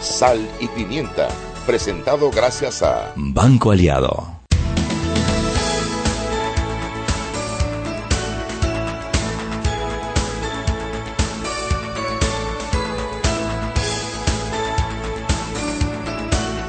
[0.00, 1.28] Sal y pimienta,
[1.66, 4.38] presentado gracias a Banco Aliado.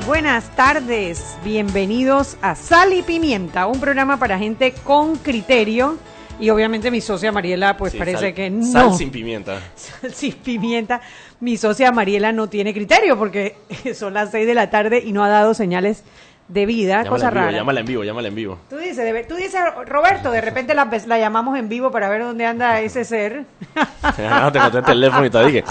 [0.06, 5.98] Buenas tardes, bienvenidos a Sal y Pimienta, un programa para gente con criterio.
[6.40, 8.66] Y obviamente mi socia Mariela, pues Sí, parece sal- que no.
[8.72, 9.60] Sal sin pimienta.
[9.76, 11.02] Sal sin pimienta.
[11.42, 13.56] Mi socia Mariela no tiene criterio porque
[13.96, 16.04] son las 6 de la tarde y no ha dado señales
[16.50, 17.52] de vida, Llámala cosa vivo, rara.
[17.58, 18.58] llámala en vivo, llámala en vivo.
[18.70, 22.24] Tú dices, de tú dices, Roberto, de repente la, la llamamos en vivo para ver
[22.24, 23.44] dónde anda ese ser.
[24.02, 25.64] Ah, te conté el teléfono y te dije.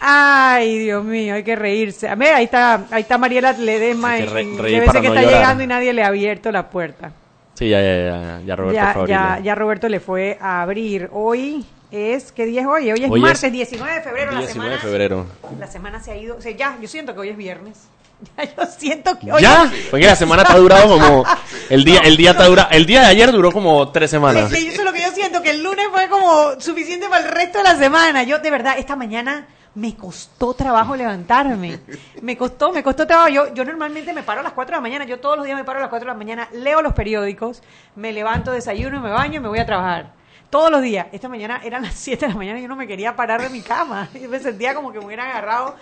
[0.00, 2.08] Ay, Dios mío, hay que reírse.
[2.08, 4.12] A ver, ahí está, ahí está Mariela Ledesma.
[4.12, 5.40] Hay que re- reír para que no está llorar.
[5.40, 7.10] llegando y nadie le ha abierto la puerta.
[7.54, 10.62] Sí, ya, ya, ya, ya Roberto ya, fue a ya, ya Roberto le fue a
[10.62, 11.08] abrir.
[11.12, 12.90] Hoy es, ¿qué día es hoy?
[12.92, 14.32] Hoy es Hoy es martes 19 de febrero.
[14.32, 15.26] la 19 semana, de febrero.
[15.58, 16.36] La semana se ha ido.
[16.36, 17.78] O sea, ya, yo siento que hoy es viernes.
[18.36, 19.70] Ya, yo siento que hoy ¿Ya?
[19.72, 21.24] es- Porque la semana ha durado como...
[21.70, 22.68] El día, el día ha durado...
[22.72, 24.50] El día de ayer duró como tres semanas.
[24.50, 27.24] Es que eso es lo que yo siento, que el lunes fue como suficiente para
[27.24, 28.24] el resto de la semana.
[28.24, 31.78] Yo, de verdad, esta mañana me costó trabajo levantarme.
[32.20, 33.28] Me costó, me costó trabajo.
[33.28, 35.04] Yo, yo normalmente me paro a las 4 de la mañana.
[35.04, 37.62] Yo todos los días me paro a las 4 de la mañana, leo los periódicos,
[37.94, 40.17] me levanto, desayuno, me baño y me voy a trabajar.
[40.50, 41.06] Todos los días.
[41.12, 43.50] Esta mañana eran las 7 de la mañana y yo no me quería parar de
[43.50, 44.08] mi cama.
[44.20, 45.76] Yo me sentía como que me hubiera agarrado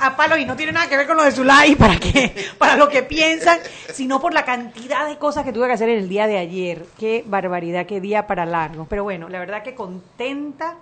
[0.00, 2.34] a palo y no tiene nada que ver con lo de su like para que
[2.58, 3.58] para lo que piensan,
[3.92, 6.84] sino por la cantidad de cosas que tuve que hacer en el día de ayer.
[6.98, 8.86] Qué barbaridad, qué día para largo.
[8.90, 10.74] Pero bueno, la verdad que contenta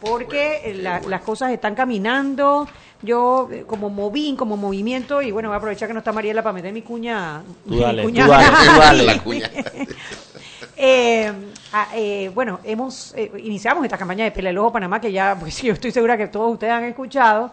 [0.00, 2.66] porque eh, la- las cosas están caminando.
[3.02, 6.42] Yo eh, como movín, como movimiento y bueno, voy a aprovechar que no está Mariela
[6.42, 7.42] para meter mi cuña.
[7.66, 9.02] Tú mi dale, tú cuña- dale, tú dale.
[9.04, 9.50] La cuña.
[10.86, 11.32] Eh,
[11.72, 15.62] ah, eh, bueno, hemos eh, iniciamos esta campaña de Pela el Panamá que ya, pues
[15.62, 17.50] yo estoy segura que todos ustedes han escuchado.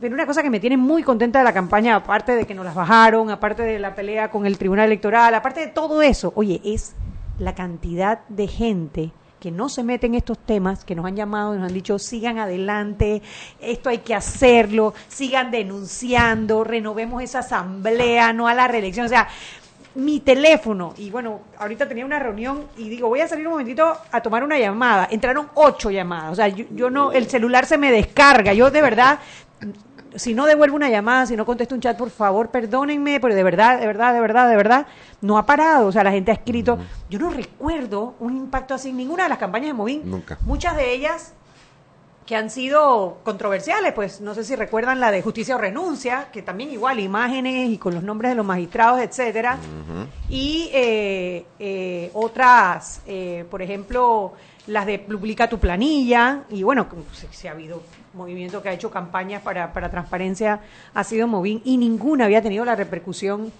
[0.00, 2.64] Pero una cosa que me tiene muy contenta de la campaña, aparte de que nos
[2.64, 6.60] las bajaron, aparte de la pelea con el Tribunal Electoral, aparte de todo eso, oye,
[6.64, 6.94] es
[7.40, 11.54] la cantidad de gente que no se mete en estos temas, que nos han llamado
[11.54, 13.22] y nos han dicho, sigan adelante,
[13.60, 19.06] esto hay que hacerlo, sigan denunciando, renovemos esa asamblea, no a la reelección.
[19.06, 19.28] O sea,
[19.96, 23.96] mi teléfono, y bueno, ahorita tenía una reunión y digo, voy a salir un momentito
[24.12, 25.08] a tomar una llamada.
[25.10, 28.82] Entraron ocho llamadas, o sea, yo, yo no, el celular se me descarga, yo de
[28.82, 29.18] verdad,
[30.14, 33.42] si no devuelvo una llamada, si no contesto un chat, por favor, perdónenme, pero de
[33.42, 34.86] verdad, de verdad, de verdad, de verdad,
[35.22, 36.78] no ha parado, o sea, la gente ha escrito,
[37.08, 40.38] yo no recuerdo un impacto así en ninguna de las campañas de Movín, Nunca.
[40.42, 41.32] muchas de ellas
[42.26, 46.42] que han sido controversiales, pues no sé si recuerdan la de justicia o renuncia, que
[46.42, 49.58] también igual imágenes y con los nombres de los magistrados, etcétera,
[50.28, 54.32] y eh, eh, otras, eh, por ejemplo,
[54.66, 56.88] las de publica tu planilla, y bueno,
[57.30, 57.82] si ha habido
[58.12, 60.60] movimiento que ha hecho campañas para, para transparencia,
[60.94, 63.52] ha sido Movín, y ninguna había tenido la repercusión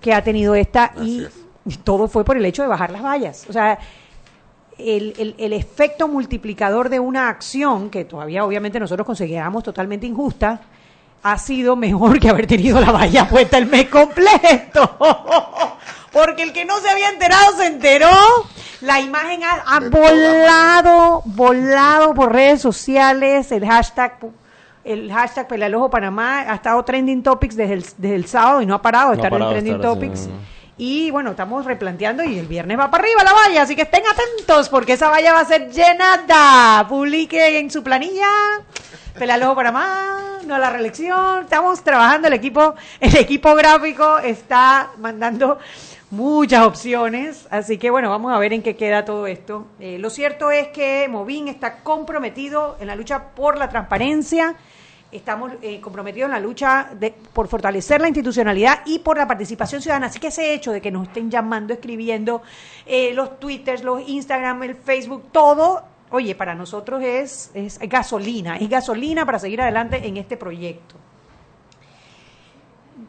[0.00, 1.26] que ha tenido esta, y
[1.82, 3.46] todo fue por el hecho de bajar las vallas.
[3.48, 3.78] O sea,
[4.78, 10.60] el, el- el efecto multiplicador de una acción que todavía obviamente nosotros consideramos totalmente injusta
[11.24, 14.96] ha sido mejor que haber tenido la valla puesta el mes completo.
[16.12, 18.10] Porque el que no se había enterado se enteró.
[18.82, 23.50] La imagen ha, volado, volado por redes sociales.
[23.52, 24.18] El hashtag,
[24.84, 28.74] el hashtag Pelalojo Panamá ha estado trending topics desde el, desde el sábado y no
[28.74, 30.26] ha parado de No estar en trending estar así, topics.
[30.26, 30.34] no.
[30.84, 34.02] Y bueno, estamos replanteando y el viernes va para arriba la valla, así que estén
[34.04, 36.88] atentos porque esa valla va a ser llenada.
[36.88, 38.26] Publique en su planilla.
[39.16, 41.44] Pelalojo para más, no a la reelección.
[41.44, 45.60] Estamos trabajando, el equipo, el equipo gráfico está mandando
[46.10, 49.68] muchas opciones, así que bueno, vamos a ver en qué queda todo esto.
[49.78, 54.56] Eh, lo cierto es que Movín está comprometido en la lucha por la transparencia,
[55.12, 59.82] estamos eh, comprometidos en la lucha de, por fortalecer la institucionalidad y por la participación
[59.82, 60.06] ciudadana.
[60.06, 62.42] Así que ese hecho de que nos estén llamando, escribiendo,
[62.86, 68.68] eh, los twitters, los Instagram, el Facebook, todo, oye, para nosotros es, es gasolina, es
[68.68, 70.96] gasolina para seguir adelante en este proyecto.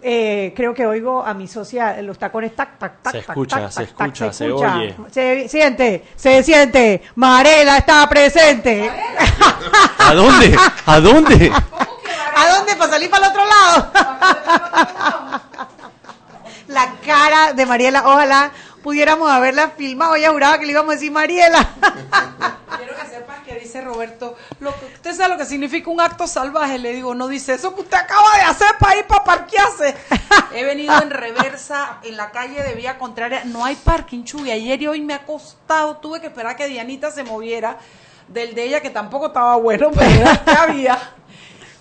[0.02, 3.60] Eh, creo que oigo a mi socia los tacones tac, tac, tac, Se tac, escucha,
[3.62, 4.96] tac, se tac, tac, escucha, se oye.
[5.10, 7.02] Se siente, se siente.
[7.16, 8.90] Marela está presente.
[10.00, 10.58] ¿A dónde?
[10.86, 11.52] ¿A dónde?
[12.36, 13.92] ¿A dónde salir para el otro lado.
[16.68, 18.52] La cara de Mariela, ojalá
[18.82, 20.16] pudiéramos haberla filmado.
[20.16, 21.60] Ella juraba que le íbamos a decir Mariela.
[22.78, 26.28] Quiero que sepas que dice Roberto, lo que, usted sabe lo que significa un acto
[26.28, 26.80] salvaje.
[26.80, 29.96] Le digo, no dice eso que usted acaba de hacer para ir para parquearse.
[30.54, 33.44] He venido en reversa en la calle de vía contraria.
[33.46, 34.52] No hay parking, Chuy.
[34.52, 35.98] Ayer y hoy me ha costado.
[35.98, 37.78] Tuve que esperar que Dianita se moviera
[38.28, 41.00] del de ella, que tampoco estaba bueno, pero que había.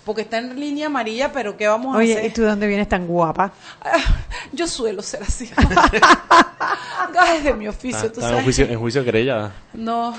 [0.04, 2.26] Porque está en línea amarilla, pero ¿qué vamos a Oye, hacer?
[2.26, 3.52] ¿y tú de dónde vienes tan guapa?
[3.80, 3.98] Ah,
[4.52, 5.50] Yo suelo ser así.
[7.12, 9.52] Gajes de mi oficio, tú está en juicio, en juicio de querella.
[9.74, 10.14] No.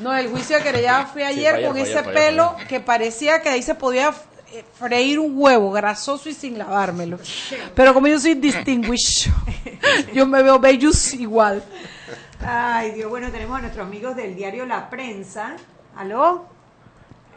[0.00, 3.74] No, el juicio de querellada fui ayer con ese pelo que parecía que ahí se
[3.74, 4.12] podía
[4.52, 7.18] eh, freír un huevo grasoso y sin lavármelo.
[7.74, 9.32] Pero como yo soy distinguished,
[10.14, 11.62] yo me veo bellos igual.
[12.40, 15.56] Ay, Dios, bueno, tenemos a nuestros amigos del diario La Prensa.
[15.96, 16.53] ¿Aló?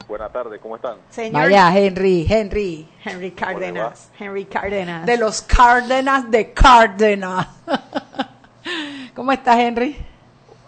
[0.07, 0.95] Buenas tardes, ¿cómo están?
[1.09, 2.87] Señor Henry, Henry.
[3.03, 4.09] Henry Cárdenas.
[4.17, 5.05] Henry Cárdenas.
[5.05, 7.47] De los Cárdenas de Cárdenas.
[9.15, 9.97] ¿Cómo estás, Henry?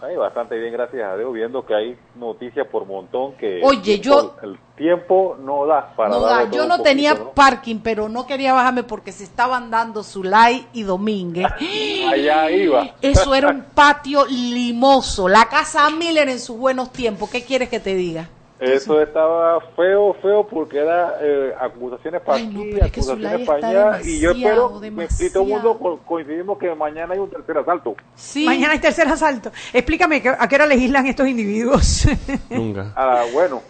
[0.02, 4.00] Ay, bastante bien, gracias a Dios, viendo que hay noticias por montón que Oye, el
[4.00, 7.30] yo- tiempo- el tiempo no da para No dar da, yo no poquito, tenía ¿no?
[7.32, 11.46] parking, pero no quería bajarme porque se estaban dando Zulay y Domínguez.
[12.10, 12.94] Allá iba.
[13.02, 17.28] Eso era un patio limoso, la casa Miller en sus buenos tiempos.
[17.30, 18.26] ¿Qué quieres que te diga?
[18.60, 24.00] Eso estaba feo, feo, porque era eh, acusaciones para Ay, no, aquí, acusaciones para allá,
[24.04, 27.56] y yo espero, demasiado, y todo el mundo co- coincidimos que mañana hay un tercer
[27.56, 27.94] asalto.
[28.14, 28.44] Sí.
[28.44, 29.50] Mañana hay tercer asalto.
[29.72, 32.06] Explícame, ¿qué- ¿a qué hora legislan estos individuos?
[32.50, 32.92] Nunca.
[32.96, 33.62] Ah, bueno,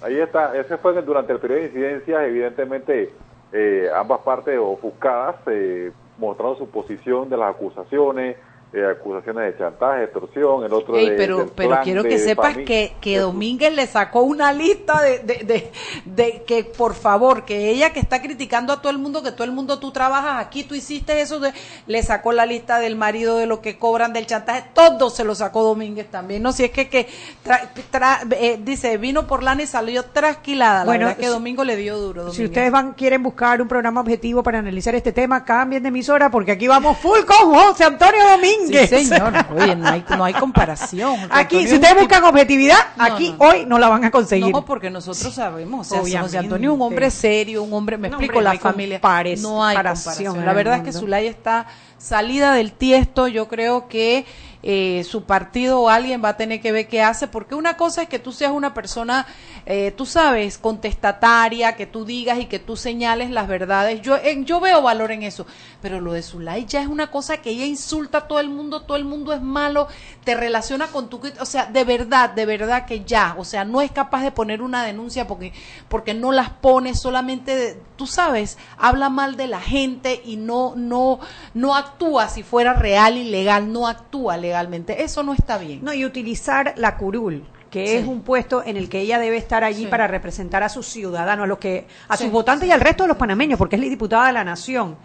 [0.00, 3.12] ahí está, ese fue durante el periodo de incidencias, evidentemente
[3.52, 8.36] eh, ambas partes ofuscadas, eh, mostrando su posición de las acusaciones,
[8.72, 11.16] eh, acusaciones de chantaje, extorsión, el otro Ey, de...
[11.16, 15.34] pero del pero quiero que sepas que, que Domínguez le sacó una lista de, de,
[15.44, 15.72] de,
[16.04, 19.44] de que, por favor, que ella que está criticando a todo el mundo, que todo
[19.44, 21.52] el mundo tú trabajas aquí, tú hiciste eso, de-
[21.86, 25.34] le sacó la lista del marido, de lo que cobran, del chantaje, todo se lo
[25.34, 26.42] sacó Domínguez también.
[26.42, 27.08] No, si es que, que
[27.44, 30.80] tra- tra- eh, dice, vino por lana y salió trasquilada.
[30.80, 32.20] La Bueno, verdad es que si- Domingo le dio duro.
[32.22, 32.48] Si Domínguez.
[32.50, 36.52] ustedes van quieren buscar un programa objetivo para analizar este tema, cambien de emisora porque
[36.52, 38.22] aquí vamos full con José Antonio
[38.66, 39.32] Sí, señor.
[39.56, 41.16] Oye, no hay, no hay comparación.
[41.30, 43.46] Aquí, Antonio si ustedes tipo- buscan objetividad, No, aquí no.
[43.46, 44.52] hoy no la van a conseguir.
[44.52, 46.26] No, porque nosotros sabemos, o sea, Obviamente.
[46.28, 49.00] José Antonio es un hombre serio, un hombre, me explico, hombre, la familia.
[49.40, 50.92] no hay comparación La verdad es que.
[50.92, 51.66] Zulay está
[51.98, 54.24] salida del tiesto, yo creo que
[54.62, 58.02] eh, su partido o alguien va a tener que ver qué hace, porque una cosa
[58.02, 59.26] es que tú seas una persona,
[59.66, 64.02] eh, tú sabes, contestataria, que tú digas y que tú señales las verdades.
[64.02, 65.46] Yo, eh, yo veo valor en eso,
[65.80, 68.82] pero lo de Zulay ya es una cosa que ella insulta a todo el mundo,
[68.82, 69.88] todo el mundo es malo,
[70.24, 73.80] te relaciona con tu, o sea, de verdad, de verdad que ya, o sea, no
[73.80, 75.52] es capaz de poner una denuncia porque,
[75.88, 80.72] porque no las pone solamente, de- tú sabes, habla mal de la gente y no,
[80.76, 81.20] no,
[81.52, 85.80] no actúa si fuera real y legal, no actúa legalmente, eso no está bien.
[85.84, 87.94] No, y utilizar la curul, que Sí.
[87.96, 89.88] es un puesto en el que ella debe estar allí Sí.
[89.88, 93.02] para representar a sus ciudadanos, a los que, a Sí, sus votantes y al resto
[93.02, 94.96] de los panameños, porque es la diputada de la nación.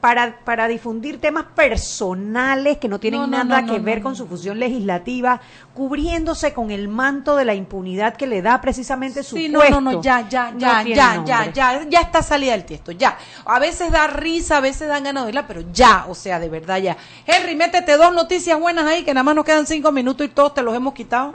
[0.00, 3.98] Para, para difundir temas personales que no tienen No, no, nada no, que no, ver
[3.98, 4.16] no, con no.
[4.16, 5.40] su función legislativa,
[5.74, 9.80] cubriéndose con el manto de la impunidad que le da precisamente su Sí, no, puesto.
[9.82, 13.18] no, no, ya, ya, No ya, ya, ya, ya, ya está salida del tiesto, ya.
[13.44, 16.48] A veces da risa, a veces dan ganas de oírla, pero ya, o sea, de
[16.48, 16.96] verdad ya.
[17.26, 20.54] Henry, métete dos noticias buenas ahí, que nada más nos quedan cinco minutos y todos
[20.54, 21.34] te los hemos quitado.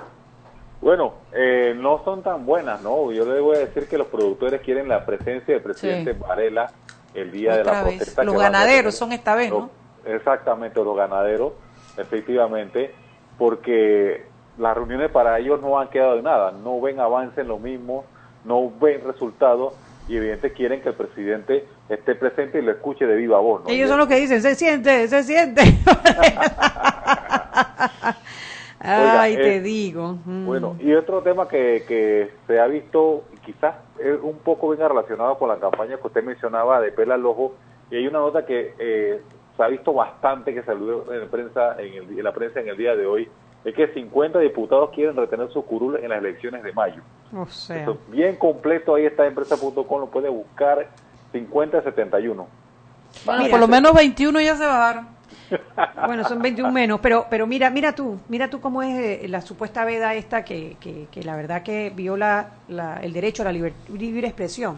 [0.82, 3.12] Bueno, eh, no son tan buenas, ¿no?
[3.12, 6.20] Yo le voy a decir que los productores quieren la presencia del presidente Sí.
[6.20, 6.72] Varela
[7.16, 7.96] el día de la vez.
[7.98, 8.24] protesta.
[8.24, 9.60] Los ganaderos son esta vez, ¿no?
[10.06, 11.54] Los- Exactamente, los ganaderos,
[11.98, 12.94] efectivamente,
[13.38, 14.26] porque
[14.58, 18.06] las reuniones para ellos no han quedado en nada, no ven avance en lo mismo,
[18.44, 19.74] no ven resultados
[20.08, 23.64] y evidentemente quieren que el presidente esté presente y lo escuche de viva voz.
[23.64, 23.70] ¿no?
[23.70, 25.62] Ellos son los que dicen, se siente, se siente.
[28.86, 30.18] Ay, Oiga, te eh, digo.
[30.26, 30.46] Mm.
[30.46, 34.88] Bueno, y otro tema que, que se ha visto, y quizás es un poco venga
[34.88, 37.54] relacionado con la campaña que usted mencionaba de Pela al Ojo,
[37.92, 39.22] y hay una nota que eh,
[39.56, 42.68] se ha visto bastante que salió en la prensa en, el- en la prensa en
[42.70, 43.28] el día de hoy,
[43.64, 47.02] es que 50 diputados quieren retener su curul en las elecciones de mayo.
[47.36, 50.88] O sea, bien completo, ahí está empresa.com, lo puede buscar,
[51.32, 52.48] 50 71.
[53.26, 55.15] Bueno, por lo menos 21 ya se bajaron.
[56.08, 59.42] Bueno, son 21 menos, pero pero mira, mira tú, mira tú cómo es eh, la
[59.42, 63.52] supuesta veda esta que, que, que la verdad que viola la- el derecho a la
[63.52, 64.78] liber- libre expresión.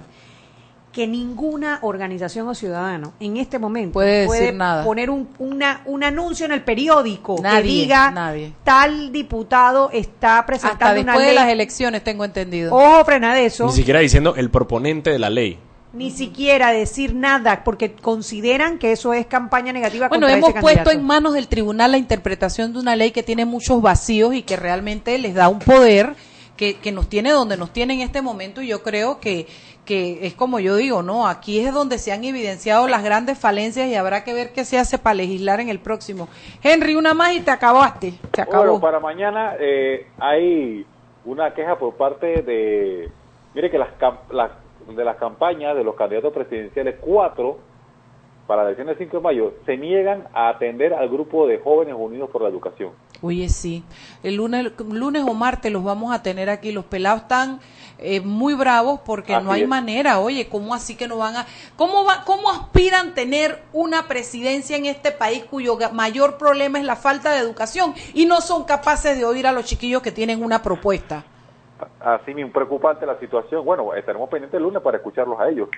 [0.92, 4.84] Que ninguna organización o ciudadano en este momento Puede decir nada.
[4.84, 8.54] poner un, una, un anuncio en el periódico que Nadie, diga nadie.
[8.64, 11.36] tal diputado está Hasta presentando una después de ley.
[11.44, 12.74] las elecciones, tengo entendido.
[12.74, 13.68] Ojo, frena de eso.
[13.68, 15.60] Ni siquiera diciendo el proponente de la ley.
[15.98, 20.62] Ni siquiera decir nada porque consideran que eso es campaña negativa Bueno, contra hemos ese
[20.62, 24.44] puesto en manos del tribunal la interpretación de una ley que tiene muchos vacíos y
[24.44, 26.16] que realmente les da un poder
[26.56, 29.48] que, que nos tiene donde nos tiene en este momento y yo creo que,
[29.86, 31.28] que es como yo digo, ¿no?
[31.28, 34.78] Aquí es donde se han evidenciado las grandes falencias y habrá que ver qué se
[34.80, 36.28] hace para legislar en el próximo.
[36.64, 38.14] Henry, una más y te acabaste.
[38.34, 38.64] Se acabó.
[38.64, 40.86] Bueno, para mañana eh, hay
[41.26, 43.10] una queja por parte de,
[43.54, 43.90] mire que las,
[44.32, 44.52] las-
[44.96, 47.60] de las campañas de los candidatos presidenciales, cuatro,
[48.48, 51.96] para la elección del 5 de mayo, se niegan a atender al grupo de jóvenes
[51.98, 52.92] unidos por la educación.
[53.22, 53.84] Oye, sí.
[54.24, 56.72] El lunes, lunes o martes los vamos a tener aquí.
[56.72, 57.60] Los pelados están
[57.98, 59.68] eh, muy bravos porque Así no hay es.
[59.68, 60.20] manera.
[60.20, 61.46] Oye, ¿cómo así que no van a...?
[61.76, 66.96] ¿Cómo, va, ¿Cómo aspiran tener una presidencia en este país cuyo mayor problema es la
[66.96, 70.62] falta de educación y no son capaces de oír a los chiquillos que tienen una
[70.62, 71.26] propuesta?
[72.00, 73.64] Así mismo, preocupante la situación.
[73.66, 75.70] Bueno, estaremos pendientes el lunes para escucharlos a ellos.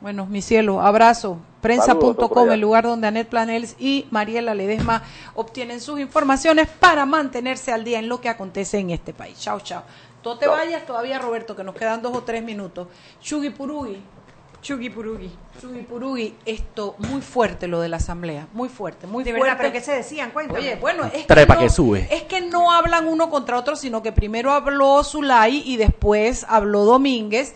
[0.00, 1.38] Bueno, mi cielo, abrazo.
[1.62, 5.02] Prensa.com, el lugar donde Anet Planels y Mariela Ledesma
[5.34, 9.40] obtienen sus informaciones para mantenerse al día en lo que acontece en este país.
[9.40, 9.82] Chao, chao.
[10.22, 10.54] No te Chao.
[10.54, 12.88] vayas todavía, Roberto, que nos quedan dos o tres minutos.
[13.20, 14.02] Chugi Purugi,
[14.64, 15.30] Chugui Purugi.
[15.60, 19.42] Chugi Purugi, esto muy fuerte lo de la asamblea, muy fuerte, muy De fuerte.
[19.44, 20.30] verdad, pero ¿qué se decían?
[20.30, 20.58] Cuéntame.
[20.58, 22.08] Oye, bueno, es Trepa no, que sube.
[22.10, 26.86] Es que no hablan uno contra otro, sino que primero habló Zulay y después habló
[26.86, 27.54] Domínguez.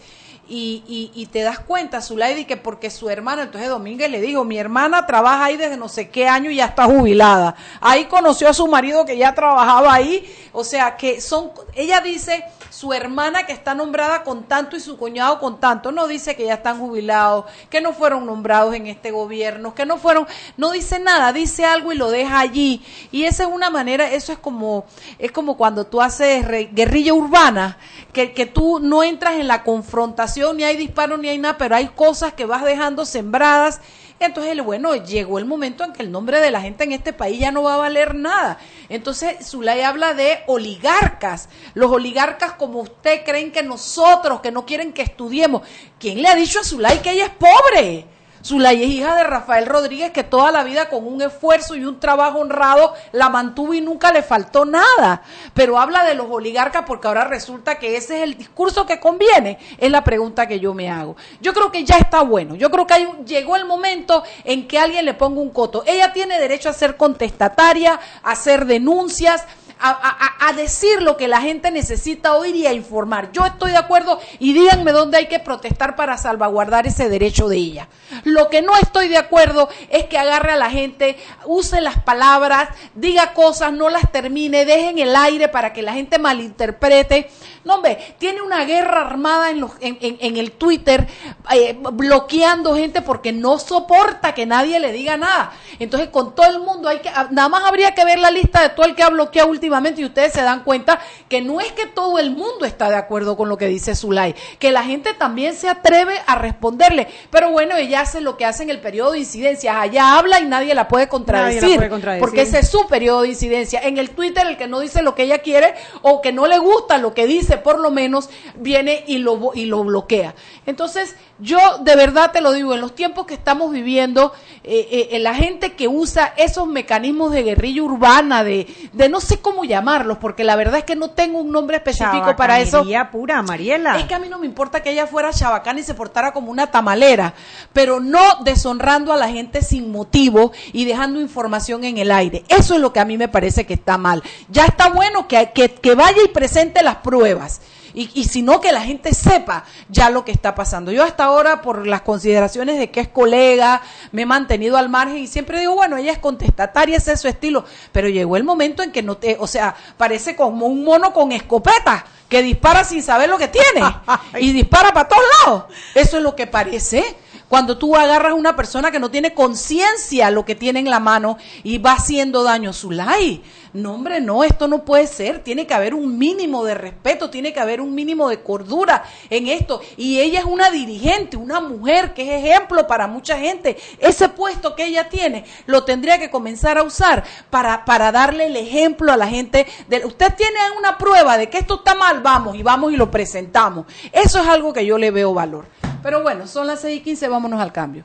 [0.50, 4.44] Y, y, y te das cuenta, Zulay, que porque su hermana, entonces Domínguez le dijo,
[4.44, 7.54] mi hermana trabaja ahí desde no sé qué año y ya está jubilada.
[7.82, 10.24] Ahí conoció a su marido que ya trabajaba ahí.
[10.52, 14.96] O sea, que son, ella dice, su hermana que está nombrada con tanto y su
[14.96, 19.10] cuñado con tanto, no dice que ya están jubilados, que no fueron nombrados en este
[19.10, 20.26] gobierno, que no fueron,
[20.56, 22.82] no dice nada, dice algo y lo deja allí.
[23.12, 24.86] Y esa es una manera, eso es como,
[25.18, 27.78] es como cuando tú haces re- guerrilla urbana,
[28.12, 31.76] que, que tú no entras en la confrontación, ni hay disparos, ni hay nada, pero
[31.76, 33.80] hay cosas que vas dejando sembradas.
[34.20, 37.38] Entonces, bueno, llegó el momento en que el nombre de la gente en este país
[37.38, 38.58] ya no va a valer nada.
[38.88, 41.48] Entonces, Zulay habla de oligarcas.
[41.74, 45.62] Los oligarcas, como usted, creen que nosotros, que no quieren que estudiemos.
[46.00, 48.17] ¿Quién le ha dicho a Zulay que ella es pobre?
[48.44, 52.00] Zulay es hija de Rafael Rodríguez, que toda la vida con un esfuerzo y un
[52.00, 55.22] trabajo honrado la mantuvo y nunca le faltó nada.
[55.54, 59.58] Pero habla de los oligarcas porque ahora resulta que ese es el discurso que conviene.
[59.78, 61.16] Es la pregunta que yo me hago.
[61.40, 62.54] Yo creo que ya está bueno.
[62.54, 65.82] Yo creo que hay llegó el momento en que alguien le ponga un coto.
[65.86, 69.44] Ella tiene derecho a ser contestataria, a hacer denuncias,
[69.80, 73.30] a, decir lo que la gente necesita oír y a informar.
[73.32, 77.56] Yo estoy de acuerdo y díganme dónde hay que protestar para salvaguardar ese derecho de
[77.56, 77.88] ella.
[78.24, 82.70] Lo que no estoy de acuerdo es que agarre a la gente, use las palabras,
[82.94, 87.30] diga cosas, no las termine, deje en el aire para que la gente malinterprete.
[87.64, 91.06] No, hombre, tiene una guerra armada en, los, en el Twitter,
[91.54, 95.52] eh, bloqueando gente porque no soporta que nadie le diga nada.
[95.78, 98.62] Entonces, con todo el mundo hay que, ah, nada más habría que ver la lista
[98.62, 100.98] de todo el que ha bloqueado últimamente y ustedes se dan cuenta
[101.28, 104.34] que no es que todo el mundo está de acuerdo con lo que dice Zulay,
[104.58, 107.06] que la gente también se atreve a responderle.
[107.30, 109.76] Pero bueno, ella hace lo que hace en el periodo de incidencias.
[109.76, 111.76] Allá habla y nadie la puede contradecir.
[111.76, 112.20] puede contradecir.
[112.20, 113.80] Porque ese es su periodo de incidencia.
[113.80, 116.58] En el Twitter, el que no dice lo que ella quiere o que no le
[116.58, 120.34] gusta lo que dice, por lo menos, viene y lo, y lo bloquea.
[120.66, 124.32] Entonces, yo de verdad te lo digo, en los tiempos que estamos viviendo,
[124.64, 129.38] eh, eh, la gente que usa esos mecanismos de guerrilla urbana, de, de no sé
[129.38, 132.84] cómo llamarlos, porque la verdad es que no tengo un nombre específico para eso.
[133.10, 133.98] Pura, Mariela.
[133.98, 136.50] Es que a mí no me importa que ella fuera chabacana y se portara como
[136.50, 137.34] una tamalera,
[137.72, 142.44] pero no deshonrando a la gente sin motivo y dejando información en el aire.
[142.48, 144.22] Eso es lo que a mí me parece que está mal.
[144.48, 147.60] Ya está bueno que, que, que vaya y presente las pruebas.
[147.98, 150.92] Y, y si no, que la gente sepa ya lo que está pasando.
[150.92, 155.18] Yo hasta ahora, por las consideraciones de que es colega, me he mantenido al margen
[155.18, 157.64] y siempre digo, bueno, ella es contestataria, ese es su estilo.
[157.90, 161.32] Pero llegó el momento en que no te, o sea, parece como un mono con
[161.32, 163.84] escopeta que dispara sin saber lo que tiene
[164.38, 165.64] y dispara para todos lados.
[165.96, 167.16] Eso es lo que parece.
[167.48, 171.00] Cuando tú agarras a una persona que no tiene conciencia lo que tiene en la
[171.00, 173.42] mano y va haciendo daño, Zulay.
[173.72, 175.42] No, hombre, no, esto no puede ser.
[175.42, 179.48] Tiene que haber un mínimo de respeto, tiene que haber un mínimo de cordura en
[179.48, 179.80] esto.
[179.96, 183.76] Y ella es una dirigente, una mujer que es ejemplo para mucha gente.
[183.98, 188.56] Ese puesto que ella tiene lo tendría que comenzar a usar para, para darle el
[188.56, 189.66] ejemplo a la gente.
[189.88, 193.10] De, usted tiene una prueba de que esto está mal, vamos y vamos y lo
[193.10, 193.86] presentamos.
[194.12, 195.66] Eso es algo que yo le veo valor.
[196.02, 198.04] Pero bueno, son las 6 y 15, vámonos al cambio.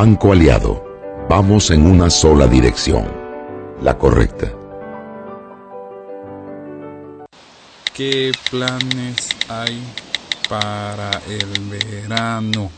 [0.00, 0.84] Banco Aliado,
[1.28, 3.04] vamos en una sola dirección,
[3.82, 4.46] la correcta.
[7.92, 9.82] ¿Qué planes hay
[10.48, 12.70] para el verano?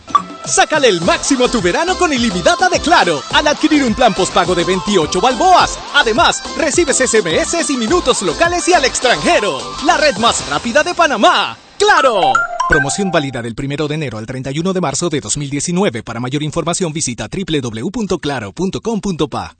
[0.47, 4.55] Sácale el máximo a tu verano con ilimitada de Claro al adquirir un plan postpago
[4.55, 5.79] de 28 balboas.
[5.97, 9.59] Además, recibes SMS y minutos locales y al extranjero.
[9.85, 11.55] La red más rápida de Panamá.
[11.81, 12.33] ¡Claro!
[12.69, 16.05] Promoción válida del 1 de enero al 31 de marzo de 2019.
[16.05, 19.60] Para mayor información visita www.claro.com.pa.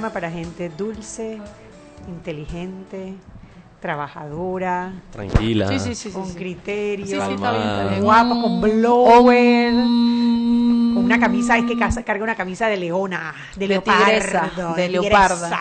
[0.00, 1.38] Programa para gente dulce,
[2.08, 3.12] inteligente,
[3.82, 5.68] trabajadora, Tranquila.
[5.68, 6.34] Sí, sí, sí, sí, con sí.
[6.36, 7.90] criterio, Sí, sí, está bien, está Calmada.
[7.90, 8.02] bien.
[8.02, 13.68] guapa, con blower, con una camisa, es que carga una camisa de leona, de, De
[13.68, 15.60] leopardo, tigresa, de leoparda.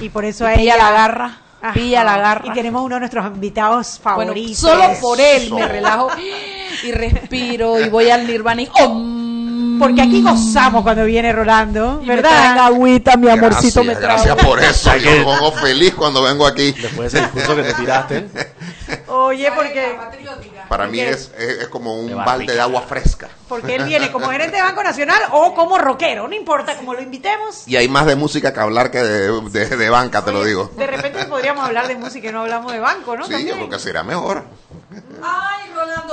[0.00, 1.72] Y por eso Pilla ella la garra, Ajá.
[1.74, 2.46] pilla la garra.
[2.48, 4.56] Y tenemos uno de nuestros invitados Bueno, favoritos.
[4.58, 6.08] solo por él me relajo
[6.82, 9.13] y respiro y voy al nirvana y ¡om!
[9.78, 12.30] Porque aquí gozamos cuando viene Rolando, Y me ¿verdad?
[12.30, 14.04] traen agüita, mi amorcito me trae.
[14.04, 14.96] gracias por eso.
[14.96, 16.72] Yo me pongo feliz cuando vengo aquí.
[16.72, 18.26] Después de ese discurso que te tiraste.
[19.08, 19.96] Oye, porque,
[20.68, 23.28] Para mí es, es, es como un balde de agua fresca.
[23.48, 27.00] porque él viene como gerente de Banco Nacional o como rockero, no importa, como lo
[27.00, 27.66] invitemos.
[27.66, 30.70] Y hay más de música que hablar que de, de- de banca, te lo digo.
[30.76, 33.24] De repente podríamos hablar de música y no hablamos de banco, ¿no?
[33.26, 33.56] Sí, También.
[33.56, 34.44] yo creo que será mejor.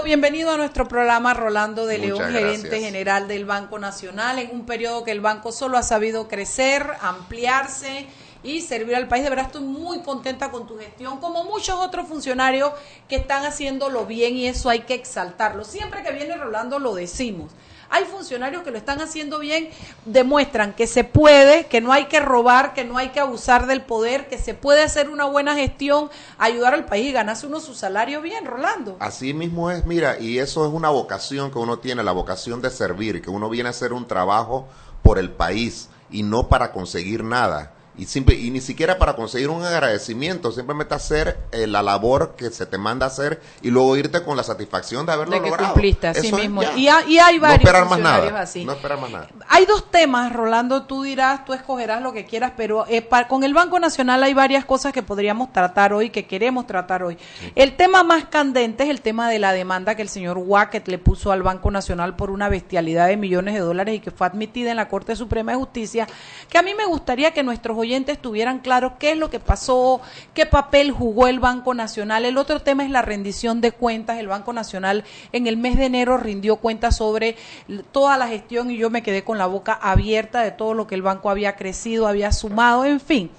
[0.01, 2.83] Rolando, bienvenido a nuestro programa, Rolando de León, gerente gracias.
[2.83, 8.07] general del Banco Nacional, en un periodo que el banco solo ha sabido crecer, ampliarse
[8.43, 9.23] y servir al país.
[9.23, 12.71] De verdad estoy muy contenta con tu gestión, como muchos otros funcionarios
[13.07, 15.63] que están haciéndolo bien y eso hay que exaltarlo.
[15.63, 17.51] Siempre que viene Rolando lo decimos.
[17.91, 19.69] Hay funcionarios que lo están haciendo bien,
[20.05, 23.81] demuestran que se puede, que no hay que robar, que no hay que abusar del
[23.81, 27.75] poder, que se puede hacer una buena gestión, ayudar al país y ganarse uno su
[27.75, 28.95] salario bien, Rolando.
[28.99, 32.69] Así mismo es, mira, y eso es una vocación que uno tiene, la vocación de
[32.69, 34.69] servir, que uno viene a hacer un trabajo
[35.03, 37.73] por el país y no para conseguir nada.
[38.01, 42.49] Y, simple, y ni siquiera para conseguir un agradecimiento, simplemente hacer eh, la labor que
[42.49, 45.49] se te manda a hacer y luego irte con la satisfacción de haberlo de que
[45.49, 45.73] logrado.
[45.73, 46.63] cumpliste así Eso es mismo.
[46.75, 48.41] Y, ha- y hay no varios esperar más nada.
[48.41, 48.65] así.
[48.65, 49.27] No esperar más nada.
[49.47, 53.53] Hay dos temas, Rolando, tú dirás, tú escogerás lo que quieras, pero eh, con el
[53.53, 57.19] Banco Nacional hay varias cosas que podríamos tratar hoy, que queremos tratar hoy.
[57.53, 60.97] El tema más candente es el tema de la demanda que el señor Wackett le
[60.97, 64.71] puso al Banco Nacional por una bestialidad de millones de dólares y que fue admitida
[64.71, 66.07] en la Corte Suprema de Justicia,
[66.49, 69.39] que a mí me gustaría que nuestros oyentes oyentes tuvieran claro qué es lo que
[69.39, 69.99] pasó,
[70.33, 72.23] qué papel jugó el Banco Nacional.
[72.23, 74.17] El otro tema es la rendición de cuentas.
[74.17, 77.35] El Banco Nacional en el mes de enero rindió cuentas sobre
[77.91, 80.95] toda la gestión y yo me quedé con la boca abierta de todo lo que
[80.95, 83.29] el banco había crecido, había sumado, en fin.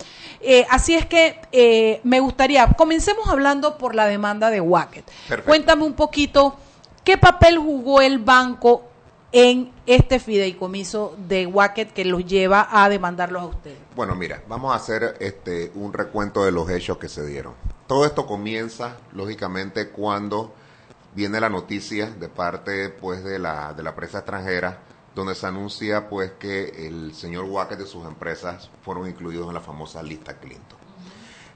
[0.42, 5.10] Eh, así es que eh, me gustaría, comencemos hablando por la demanda de Wacket.
[5.46, 6.56] Cuéntame un poquito,
[7.04, 8.91] ¿qué papel jugó el banco
[9.32, 13.78] en este fideicomiso de Wacket que los lleva a demandarlos a ustedes?
[13.96, 17.54] Bueno, mira, vamos a hacer este un recuento de los hechos que se dieron.
[17.86, 20.54] Todo esto comienza, lógicamente, cuando
[21.14, 24.80] viene la noticia de parte, pues, de la de la prensa extranjera,
[25.14, 29.60] donde se anuncia, pues, que el señor Wacker y sus empresas fueron incluidos en la
[29.60, 30.78] famosa lista Clinton.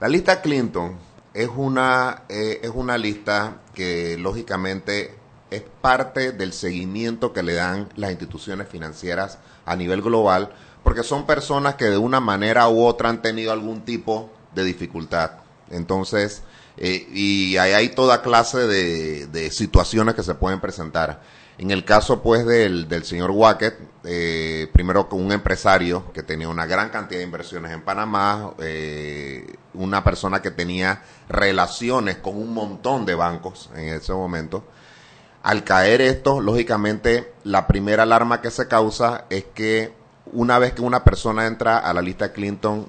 [0.00, 0.96] La lista Clinton
[1.32, 7.88] es una eh, es una lista que, lógicamente, es parte del seguimiento que le dan
[7.96, 10.50] las instituciones financieras a nivel global,
[10.82, 15.32] porque son personas que de una manera u otra han tenido algún tipo de dificultad.
[15.70, 16.42] Entonces,
[16.76, 21.20] eh, y ahí hay toda clase de, de situaciones que se pueden presentar.
[21.58, 26.66] En el caso, pues, del, del señor Wackett, eh, primero un empresario que tenía una
[26.66, 33.06] gran cantidad de inversiones en Panamá, eh, una persona que tenía relaciones con un montón
[33.06, 34.64] de bancos en ese momento.
[35.46, 39.94] Al caer esto, lógicamente, la primera alarma que se causa es que
[40.32, 42.88] una vez que una persona entra a la lista Clinton,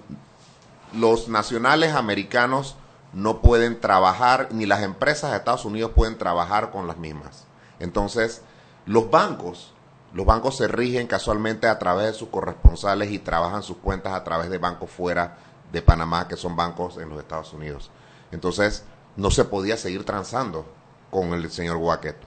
[0.92, 2.76] los nacionales americanos
[3.14, 7.46] no pueden trabajar, ni las empresas de Estados Unidos pueden trabajar con las mismas.
[7.80, 8.42] Entonces,
[8.88, 9.76] los bancos,
[10.12, 14.24] los bancos se rigen casualmente a través de sus corresponsales y trabajan sus cuentas a
[14.24, 15.38] través de bancos fuera
[15.72, 17.92] de Panamá, que son bancos en los Estados Unidos.
[18.32, 18.84] Entonces,
[19.16, 20.66] no se podía seguir transando
[21.12, 22.27] con el señor Wackett.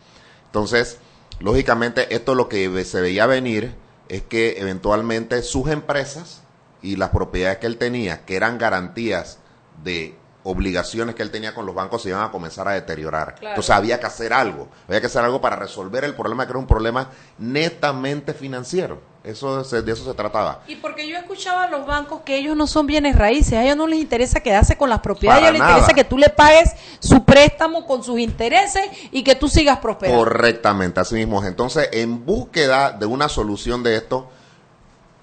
[0.50, 0.98] Entonces,
[1.38, 3.74] lógicamente, esto lo que se veía venir
[4.08, 6.42] es que eventualmente sus empresas
[6.82, 9.38] y las propiedades que él tenía, que eran garantías
[9.84, 13.36] de obligaciones que él tenía con los bancos, se iban a comenzar a deteriorar.
[13.36, 13.50] Claro.
[13.50, 16.58] Entonces había que hacer algo, había que hacer algo para resolver el problema, que era
[16.58, 19.00] un problema netamente financiero.
[19.22, 20.62] Eso de eso se trataba.
[20.66, 23.76] Y porque yo escuchaba a los bancos que ellos no son bienes raíces, a ellos
[23.76, 25.94] no les interesa quedarse con las propiedades, a ellos les interesa nada.
[25.94, 30.24] que tú le pagues su préstamo con sus intereses y que tú sigas prosperando.
[30.24, 31.42] Correctamente, así mismo.
[31.42, 31.48] es.
[31.48, 34.30] Entonces, en búsqueda de una solución de esto,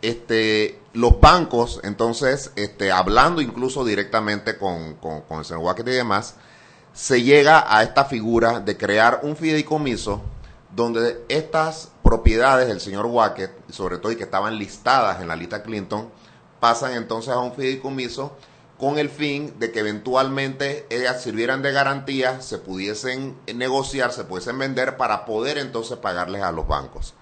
[0.04, 5.92] este, los bancos, entonces, este, hablando incluso directamente con, con, con el señor Wackett y
[5.92, 6.36] demás,
[6.94, 10.22] se llega a esta figura de crear un fideicomiso
[10.76, 15.64] donde estas propiedades del señor Wackett, sobre todo y que estaban listadas en la lista
[15.64, 16.10] Clinton,
[16.60, 18.36] pasan entonces a un fideicomiso
[18.78, 24.60] con el fin de que eventualmente ellas sirvieran de garantía, se pudiesen negociar, se pudiesen
[24.60, 27.16] vender para poder entonces pagarles a los bancos.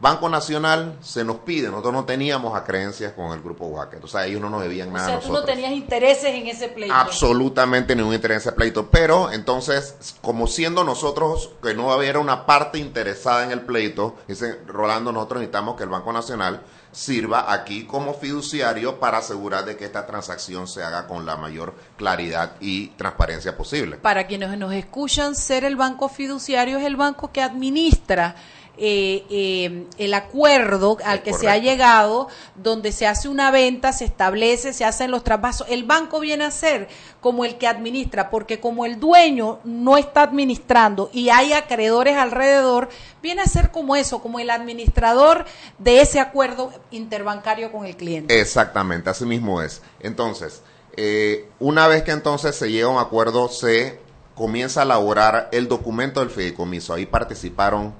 [0.00, 4.26] Banco Nacional se nos pide, nosotros no teníamos acreencias con el grupo Wackett, o sea,
[4.26, 5.46] ellos no nos debían o nada a sea, tú nosotros.
[5.48, 6.94] no tenías intereses en ese pleito.
[6.94, 8.90] Absolutamente ningún interés en ese pleito.
[8.90, 14.60] Pero entonces, como siendo nosotros que no había una parte interesada en el pleito, dice
[14.66, 19.84] Rolando, nosotros necesitamos que el Banco Nacional sirva aquí como fiduciario para asegurar de que
[19.84, 23.96] esta transacción se haga con la mayor claridad y transparencia posible.
[23.96, 28.36] Para quienes nos escuchan, ser el banco fiduciario es el banco que administra
[28.78, 34.04] eh, eh, el acuerdo al que se ha llegado, donde se hace una venta, se
[34.04, 35.66] establece, se hacen los traspasos.
[35.70, 36.88] El banco viene a ser
[37.20, 42.88] como el que administra, porque como el dueño no está administrando y hay acreedores alrededor,
[43.22, 45.46] viene a ser como eso, como el administrador
[45.78, 48.38] de ese acuerdo interbancario con el cliente.
[48.38, 49.80] Exactamente, así mismo es.
[50.00, 50.62] Entonces,
[50.96, 53.98] eh, una vez que entonces se llega a un acuerdo, se
[54.34, 56.92] comienza a elaborar el documento del fideicomiso.
[56.92, 57.94] Ahí participaron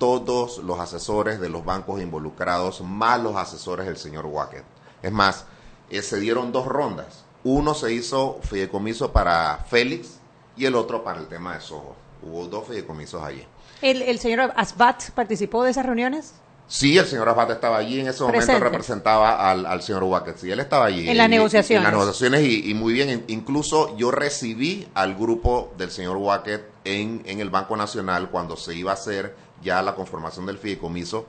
[0.00, 4.64] todos los asesores de los bancos involucrados, más los asesores del señor Wackett.
[5.02, 5.44] Es más,
[5.90, 7.24] eh, se dieron dos rondas.
[7.44, 10.18] Uno se hizo fideicomiso para Félix
[10.56, 11.94] y el otro para el tema de Soho.
[12.22, 13.46] Hubo dos fideicomisos allí.
[13.82, 16.32] ¿El, el señor Asbat participó de esas reuniones?
[16.66, 18.64] Sí, el señor Abad estaba allí en ese momento, Presente.
[18.64, 20.38] representaba al, al señor Wackett.
[20.38, 21.08] Sí, él estaba allí.
[21.10, 21.80] En las negociaciones.
[21.80, 23.10] En las negociaciones y, y muy bien.
[23.10, 28.74] In- Incluso yo recibí al grupo del señor Wackett en, el Banco Nacional cuando se
[28.74, 31.26] iba a hacer ya la conformación del fideicomiso.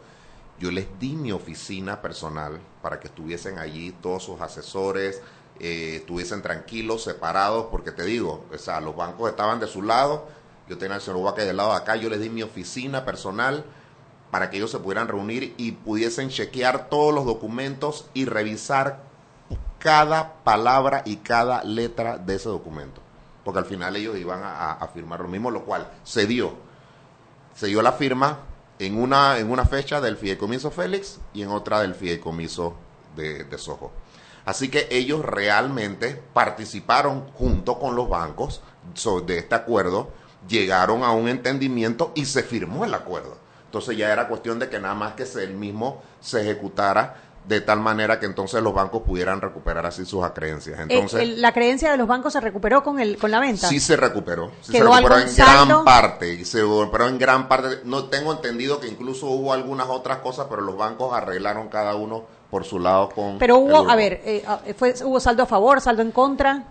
[0.60, 5.22] Yo les di mi oficina personal para que estuviesen allí todos sus asesores,
[5.60, 10.28] eh, estuviesen tranquilos, separados, porque te digo, o sea, los bancos estaban de su lado,
[10.70, 13.66] yo tenía al señor Wackett del lado de acá, yo les di mi oficina personal
[14.30, 19.04] para que ellos se pudieran reunir y pudiesen chequear todos los documentos y revisar
[19.80, 23.02] cada palabra y cada letra de ese documento.
[23.44, 26.54] Porque al final ellos iban a, firmar lo mismo, lo cual se dio.
[27.56, 28.40] Se dio la firma
[28.80, 32.76] en una, en una fecha del fideicomiso Félix y en otra del fideicomiso
[33.16, 33.92] de, de Soho.
[34.46, 38.62] Así que ellos realmente participaron junto con los bancos
[39.26, 40.10] de este acuerdo,
[40.48, 43.38] llegaron a un entendimiento y se firmó el acuerdo.
[43.66, 47.80] Entonces ya era cuestión de que nada más que el mismo se ejecutara de tal
[47.80, 50.80] manera que entonces los bancos pudieran recuperar así sus acreencias.
[50.80, 53.68] Eh, Entonces, el- la creencia de los bancos se recuperó con el con la venta.
[53.68, 54.52] Sí se recuperó.
[54.62, 56.34] Sí se ¿Quedó recuperó en gran parte.
[56.34, 57.80] y Se recuperó en gran parte.
[57.84, 62.24] No tengo entendido que incluso hubo algunas otras cosas, pero los bancos arreglaron cada uno
[62.52, 63.40] por su lado con.
[63.40, 66.64] Pero hubo, a ver, eh, ah, fue, hubo saldo a favor, saldo en contra.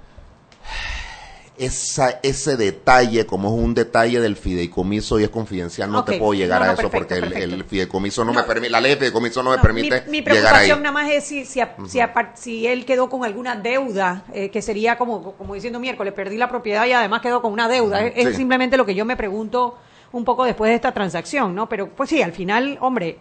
[1.61, 6.33] Esa, ese detalle, como es un detalle del fideicomiso y es confidencial, no te puedo
[6.33, 7.55] llegar No, no, a eso perfecto, porque el- perfecto.
[7.57, 10.55] el, fideicomiso no, me permite, la ley de fideicomiso no me permite mi, mi llegar
[10.55, 10.69] ahí.
[10.69, 12.01] preocupación nada más es si, si, a- si,
[12.35, 16.49] si él quedó con alguna deuda, eh, que sería como, como diciendo miércoles, perdí la
[16.49, 18.07] propiedad y además quedó con una deuda.
[18.07, 18.37] Es, es Sí.
[18.37, 19.77] simplemente lo que yo me pregunto
[20.13, 21.69] un poco después de esta transacción, ¿no?
[21.69, 23.19] Pero pues sí, al final, hombre,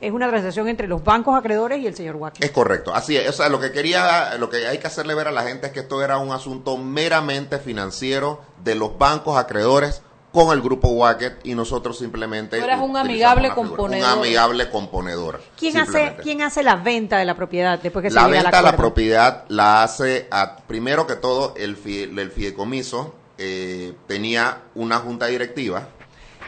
[0.00, 2.46] es una transacción entre los bancos acreedores y el señor Watkins.
[2.46, 3.28] Es correcto, así es.
[3.28, 5.72] O sea, lo que quería, lo que hay que hacerle ver a la gente es
[5.72, 11.40] que esto era un asunto meramente financiero de los bancos acreedores con el grupo Wacket
[11.44, 12.58] y nosotros simplemente.
[12.58, 14.06] Tú eras un amigable componedor.
[14.12, 15.42] Un amigable componedor.
[15.58, 16.16] ¿Quién hace.
[16.22, 18.76] ¿Quién hace la venta de la propiedad después que la se llega venta de la
[18.76, 25.26] propiedad la hace, a- primero que todo, el, fi- el fideicomiso eh, tenía una junta
[25.26, 25.88] directiva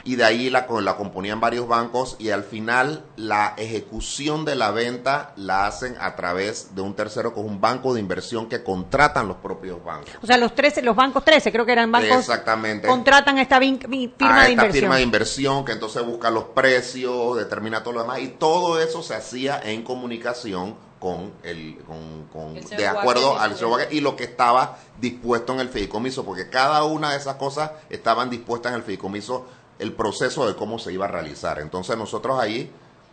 [0.05, 4.71] y de ahí la, la componían varios bancos y al final la ejecución de la
[4.71, 9.29] venta la hacen a través de un tercero con un banco de inversión que contratan
[9.29, 10.11] los propios bancos.
[10.23, 12.89] O sea, los 13, los bancos 13, creo que eran bancos, Exactamente.
[12.89, 14.73] contratan a esta firma a de esta inversión.
[14.73, 19.03] firma de inversión que entonces busca los precios, determina todo lo demás y todo eso
[19.03, 23.57] se hacía en comunicación con el con, con- El de acuerdo al
[23.91, 28.31] y lo que estaba dispuesto en el fideicomiso porque cada una de esas cosas estaban
[28.31, 29.47] dispuestas en el fideicomiso
[29.83, 32.71] el proceso de cómo se iba a realizar entonces nosotros ahí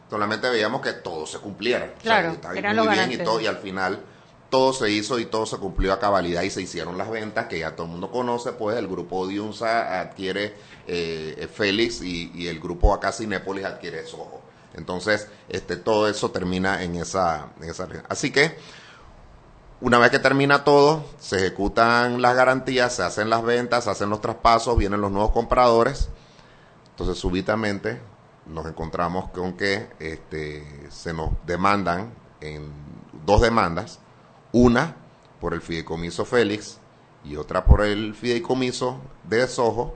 [0.10, 3.58] solamente veíamos que todo se cumpliera O sea, Claro, muy bien y todo y al
[3.58, 4.00] final
[4.50, 7.60] todo se hizo y todo se cumplió a cabalidad y se hicieron las ventas que
[7.60, 10.56] ya todo el mundo conoce, pues el grupo Diunsa adquiere
[10.88, 14.42] eh, Félix y, y el grupo acá Cinépolis adquiere Soho.
[14.74, 17.88] Entonces, este, todo eso termina en esa, en esa...
[18.08, 18.58] Así que,
[19.82, 24.10] una vez que termina todo, se ejecutan las garantías, se hacen las ventas, se hacen
[24.10, 26.10] los traspasos, vienen los nuevos compradores.
[27.00, 27.98] Entonces, súbitamente
[28.46, 32.74] nos encontramos con que este, se nos demandan en
[33.26, 34.02] dos demandas,
[34.52, 34.98] una
[35.40, 36.78] por el fideicomiso Félix
[37.24, 39.96] y otra por el fideicomiso de Soho,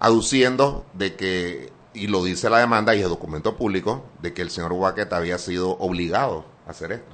[0.00, 4.50] aduciendo de que, y lo dice la demanda y es documento público, de que el
[4.50, 7.13] señor Wacket había sido obligado a hacer esto.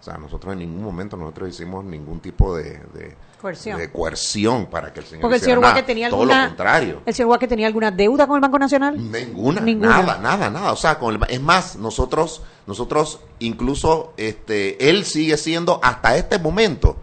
[0.00, 3.78] O sea, nosotros en ningún momento nosotros hicimos ningún tipo de, de- Coerción.
[3.78, 5.58] de coerción para que el señor Porque el señor.
[5.60, 6.42] Wacker tenía Todo alguna...
[6.42, 7.02] lo contrario.
[7.06, 8.96] ¿El señor Wacker tenía alguna deuda con el Banco Nacional?
[9.10, 10.02] Ninguna, Ninguna.
[10.02, 10.72] nada, nada, nada.
[10.72, 16.38] O sea, con el- es más, nosotros, nosotros incluso, este, él sigue siendo, hasta este
[16.38, 16.96] momento,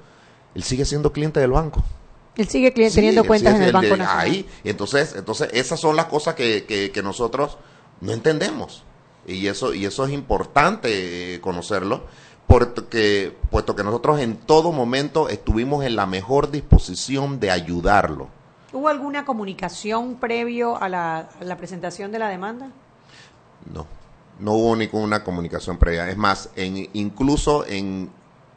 [0.55, 1.83] él sigue siendo cliente del banco.
[2.36, 4.19] Él sigue cli- Sí, teniendo él cuentas sigue en el Banco de- Nacional.
[4.25, 7.57] Ahí, entonces, entonces esas son las cosas que, que, que nosotros
[8.01, 8.83] no entendemos.
[9.25, 12.05] Y eso, y eso es importante eh, conocerlo,
[12.47, 18.29] porque, puesto que nosotros en todo momento estuvimos en la mejor disposición de ayudarlo.
[18.73, 22.71] ¿Hubo alguna comunicación previo a la, a la presentación de la demanda?
[23.73, 23.86] No,
[24.39, 26.10] no hubo ninguna comunicación previa.
[26.10, 28.10] Es más, en, incluso en,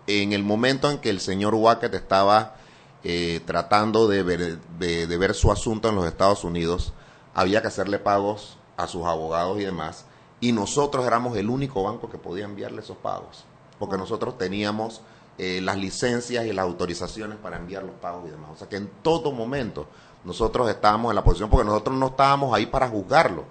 [0.06, 2.54] en el momento en que el señor Wackett estaba
[3.02, 6.92] eh, tratando de ver, de, de ver su asunto en los Estados Unidos,
[7.34, 10.06] había que hacerle pagos a sus abogados y demás,
[10.40, 13.44] y nosotros éramos el único banco que podía enviarle esos pagos,
[13.80, 15.00] porque nosotros teníamos
[15.38, 18.50] eh, las licencias y las autorizaciones para enviar los pagos y demás.
[18.52, 19.88] O sea que en todo momento
[20.22, 23.44] nosotros estábamos en la posición, porque nosotros no estábamos ahí para juzgarlo.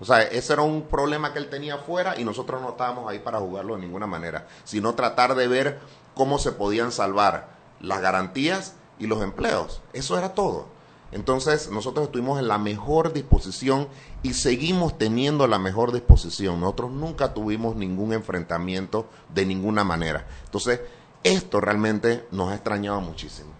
[0.00, 3.18] O sea, ese era un problema que él tenía afuera y nosotros no estábamos ahí
[3.18, 5.80] para jugarlo de ninguna manera, sino tratar de ver
[6.14, 9.82] cómo se podían salvar las garantías y los empleos.
[9.92, 10.66] Eso era todo.
[11.14, 13.86] Entonces, nosotros estuvimos en la mejor disposición
[14.24, 16.60] y seguimos teniendo la mejor disposición.
[16.60, 20.26] Nosotros nunca tuvimos ningún enfrentamiento de ninguna manera.
[20.44, 20.80] Entonces,
[21.22, 23.50] esto realmente nos ha extrañado muchísimo.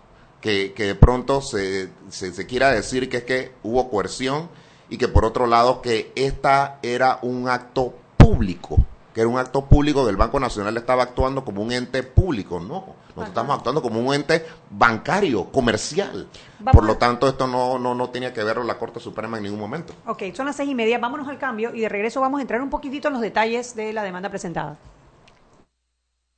[0.40, 4.51] Que, que de pronto se, se, quiera decir que es que hubo coerción
[4.90, 8.79] y que por otro lado que esta era un acto público,
[9.14, 12.97] que era un acto público del Banco Nacional estaba actuando como un ente público, no,
[13.16, 16.29] nosotros estamos actuando como un ente bancario, comercial.
[16.59, 19.37] Vamos Por lo a- tanto, esto no, no, no tenía que verlo la Corte Suprema
[19.37, 19.94] en ningún momento.
[20.07, 22.61] Ok, son las seis y media, vámonos al cambio y de regreso vamos a entrar
[22.61, 24.77] un poquitito en los detalles de la demanda presentada.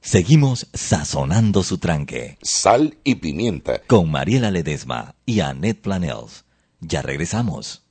[0.00, 2.38] Seguimos sazonando su tranque.
[2.42, 3.80] Sal y pimienta.
[3.86, 6.44] Con Mariela Ledesma y Annette Planels.
[6.80, 7.82] Ya regresamos.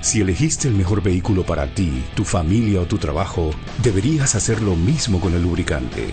[0.00, 3.50] Si elegiste el mejor vehículo para ti, tu familia o tu trabajo,
[3.82, 6.12] deberías hacer lo mismo con el lubricante.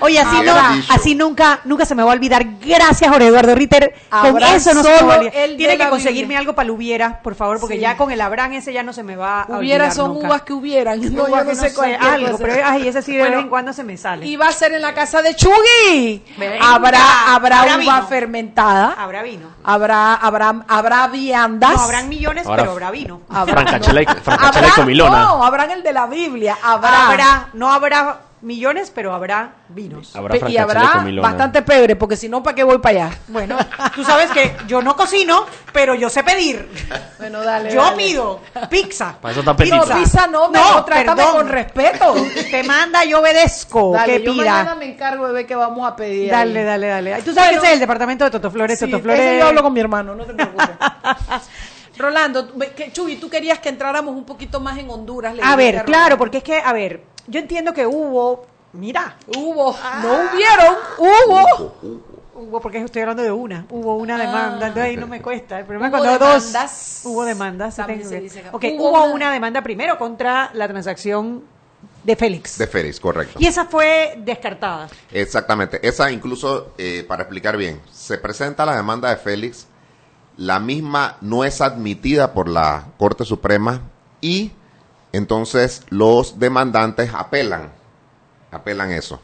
[0.00, 0.54] Oye, así, no,
[0.88, 2.44] así nunca, nunca se me va a olvidar.
[2.60, 3.94] Gracias, Jorge Eduardo Ritter.
[4.10, 5.36] Con Habrá eso no se me va a solo olvidar.
[5.36, 6.38] el de Tiene que la conseguirme Biblia.
[6.40, 7.80] algo para el hubiera, por favor, porque Sí.
[7.80, 10.26] ya con el Abraham ese ya no se me va a olvidar Hubiera son nunca.
[10.28, 11.00] uvas que hubieran.
[11.14, 13.44] No, Uvas yo no que sé cualquier algo, pero ay, ese sí de Bueno, vez
[13.44, 14.26] en cuando se me sale.
[14.26, 16.22] Y va a ser en la casa de Chugui.
[16.36, 16.56] Venga.
[16.74, 18.06] Habrá, habrá, Habrá uva vino.
[18.08, 18.94] fermentada.
[18.98, 19.48] Habrá vino.
[19.64, 21.72] Habrá, habrá, habrá viandas.
[21.74, 23.20] No, habrán millones, Ahora- pero habrá vino.
[23.28, 24.14] Habrá- Francachela y, no.
[24.16, 25.20] francachela y Habrá- comilona.
[25.20, 26.56] No, habrán el de la Biblia.
[26.62, 27.06] Habrá.
[27.08, 30.14] Habrá, no habrá millones, pero habrá vinos.
[30.14, 33.18] Habrá Pe- y habrá bastante pebre, porque si no, ¿para qué voy para allá?
[33.28, 33.56] Bueno,
[33.94, 36.68] tú sabes que yo no cocino, pero yo sé pedir.
[37.18, 37.72] Bueno, dale.
[37.72, 37.96] Yo dale.
[37.96, 39.16] pido pizza.
[39.20, 39.96] Para eso está No, petita.
[39.96, 41.36] pizza no, me No, trátame perdón.
[41.36, 42.14] con respeto.
[42.50, 43.92] Te manda, yo obedezco.
[43.92, 44.74] Dale, que yo mañana pida.
[44.76, 46.30] me encargo de ver qué vamos a pedir.
[46.30, 46.64] Dale, ahí.
[46.66, 47.22] dale, dale.
[47.22, 47.50] Tú sabes Bueno.
[47.50, 48.78] que ese es el departamento de Toto Flores.
[48.78, 49.40] Sí, Toto ese Flores.
[49.40, 50.68] yo hablo con mi hermano, no te preocupes.
[51.98, 52.52] Rolando,
[52.92, 55.34] Chuy, tú querías que entráramos un poquito más en Honduras.
[55.34, 59.16] le A ver, a claro, porque es que, a ver, yo entiendo que hubo, mira,
[59.36, 62.02] Hubo, no hubieron, hubo.
[62.34, 65.58] hubo, porque estoy hablando de una, hubo una demanda, entonces ahí no me cuesta.
[65.58, 67.00] El problema es Hubo cuando dos, demandas.
[67.04, 67.76] hubo demandas.
[67.76, 71.44] tengo se que- dice que- Ok, hubo hubo una- una demanda primero contra la transacción
[72.04, 72.58] de Félix.
[72.58, 73.38] De Félix, correcto.
[73.40, 74.88] Y esa fue descartada.
[75.10, 75.80] Exactamente.
[75.86, 79.66] Esa incluso, eh, para explicar bien, se presenta la demanda de Félix,
[80.36, 83.80] la misma no es admitida por la Corte Suprema
[84.20, 84.52] y
[85.16, 87.72] entonces los demandantes apelan,
[88.50, 89.20] apelan eso.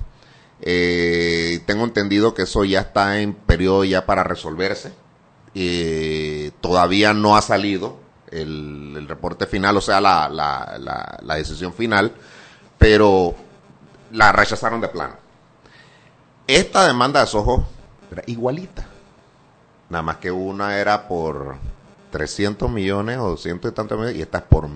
[0.63, 4.93] Eh, tengo entendido que eso ya está en periodo ya para resolverse.
[5.55, 7.99] Eh, todavía no ha salido
[8.31, 12.13] el, reporte final, o sea, la, decisión final,
[12.79, 13.35] pero
[14.13, 15.15] la rechazaron de plano.
[16.47, 17.67] Esta demanda de Soho
[18.11, 18.87] era igualita.
[19.91, 21.57] Nada más que una era por
[22.13, 24.69] 300 millones o 200 y tantos millones y esta es por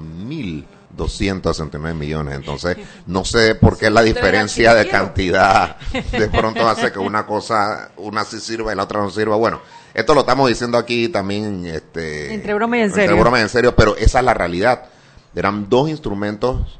[0.97, 2.34] 1.269 millones.
[2.34, 2.76] Entonces,
[3.07, 5.76] no sé por qué la diferencia de cantidad
[6.12, 9.36] de pronto hace que una cosa, una sí sirva y la otra no sirva.
[9.36, 9.61] Bueno,
[9.94, 11.64] esto lo estamos diciendo aquí también.
[11.66, 13.20] Este, Entre broma y en entre serio.
[13.20, 14.84] broma y en serio, pero esa es la realidad.
[15.34, 16.78] Eran dos instrumentos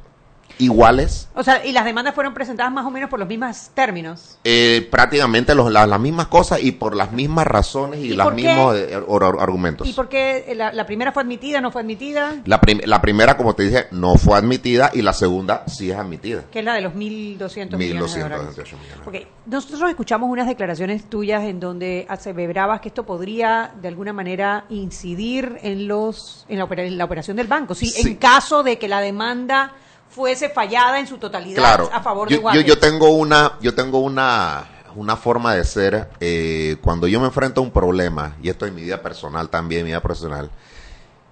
[0.59, 4.37] iguales O sea, y las demandas fueron presentadas más o menos por los mismos términos.
[4.43, 8.33] eh, prácticamente los, la- las mismas cosas y por las mismas razones y, ¿Y los
[8.33, 9.87] mismos eh, or- or- argumentos.
[9.87, 12.35] ¿Y por qué la, la primera fue admitida, no fue admitida?
[12.45, 15.97] La, prim- la primera, como te dije, no fue admitida y la segunda sí es
[15.97, 16.43] admitida.
[16.51, 18.45] Que es la de los 1.200 millones de dólares.
[18.57, 19.07] 1.228 millones.
[19.07, 24.65] Ok, nosotros escuchamos unas declaraciones tuyas en donde aseverabas que esto podría de alguna manera
[24.69, 27.75] incidir en los en la, opera- en la operación del banco.
[27.75, 28.07] Sí, Sí.
[28.09, 29.73] en caso de que la demanda
[30.09, 32.65] fuese fallada en su totalidad Claro, a favor yo, de yo, Wacker.
[32.65, 37.61] yo tengo una, yo tengo una, una forma de ser, eh, cuando yo me enfrento
[37.61, 40.49] a un problema, y esto en mi vida personal también, mi vida profesional,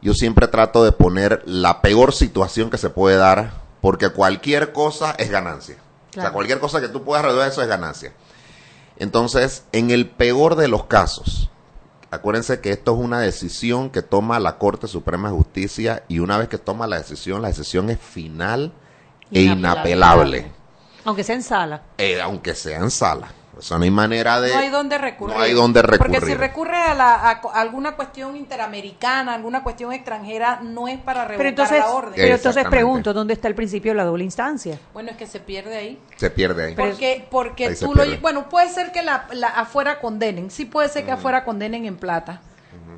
[0.02, 5.16] yo siempre trato de poner la peor situación que se puede dar, porque cualquier cosa
[5.18, 5.78] es ganancia.
[6.12, 8.14] O sea, cualquier cosa que tú puedas resolver, eso es ganancia.
[8.98, 11.50] Entonces, en el peor de los casos,
[12.12, 16.38] acuérdense que esto es una decisión que toma la Corte Suprema de Justicia y una
[16.38, 18.72] vez que toma la decisión, la decisión es final
[19.32, 20.52] e inapelable,
[21.04, 21.82] Aunque sea en sala.
[21.98, 23.28] eh, aunque sea en sala.
[23.58, 24.52] Eso no hay manera de...
[24.54, 25.36] no hay donde recurrir.
[25.38, 26.38] no hay dónde Porque si recurrir.
[26.38, 31.50] recurre a, la, a alguna cuestión interamericana, alguna cuestión extranjera, no es para revocar Pero
[31.50, 32.14] entonces, la orden.
[32.16, 34.80] pero entonces pregunto, ¿dónde está el principio de la doble instancia?
[34.94, 36.00] Bueno, es que se pierde ahí.
[36.18, 36.76] Se pierde ahí.
[36.76, 38.04] Porque, porque Ahí tú lo...
[38.22, 40.52] Bueno, puede ser que la, la afuera condenen.
[40.52, 41.16] Sí puede ser que Mm.
[41.16, 42.42] afuera condenen en plata.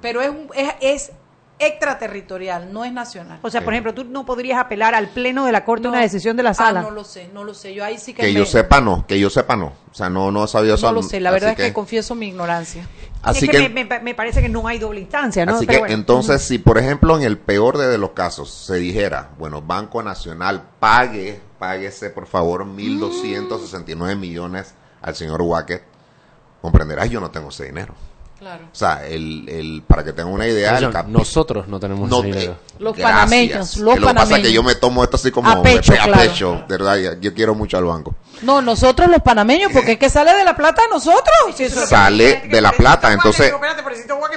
[0.02, 1.12] Pero es, un- es, es
[1.60, 3.40] extraterritorial, no es nacional.
[3.42, 6.38] O sea, por ejemplo, tú no podrías apelar al pleno de la Corte una decisión
[6.38, 6.82] de la Ah, sala.
[6.82, 7.74] no lo sé, no lo sé.
[7.74, 9.74] Yo ahí sí que, Que me- yo sepa no, que yo sepa no.
[9.92, 10.88] O sea, no, no he sabido eso.
[10.88, 11.20] no lo sé.
[11.20, 12.88] La verdad es que confieso mi ignorancia.
[13.24, 15.56] Así es que, que- me, me- me parece que no hay doble instancia, ¿no?
[15.56, 15.96] Así Pero que bueno.
[15.96, 20.62] entonces, si por ejemplo en el peor de los casos se dijera, bueno, Banco Nacional
[20.80, 25.84] pague, páguese por favor 1.269 millones al señor Wacker,
[26.62, 27.94] comprenderás, yo no tengo ese dinero.
[28.40, 28.66] Claro.
[28.72, 32.56] O sea, el, el, para que tengan una idea, capi- nosotros no tenemos No dinero.
[32.78, 33.20] Los Gracias.
[33.20, 34.54] panameños, los Que lo que pasa es que panameños.
[34.54, 36.14] yo me tomo esto así como A pecho, a claro.
[36.22, 38.14] pecho, de verdad, yo quiero mucho al banco.
[38.44, 41.34] No, nosotros los panameños, porque es que sale de la plata de nosotros.
[41.90, 43.52] Sale de la plata, entonces,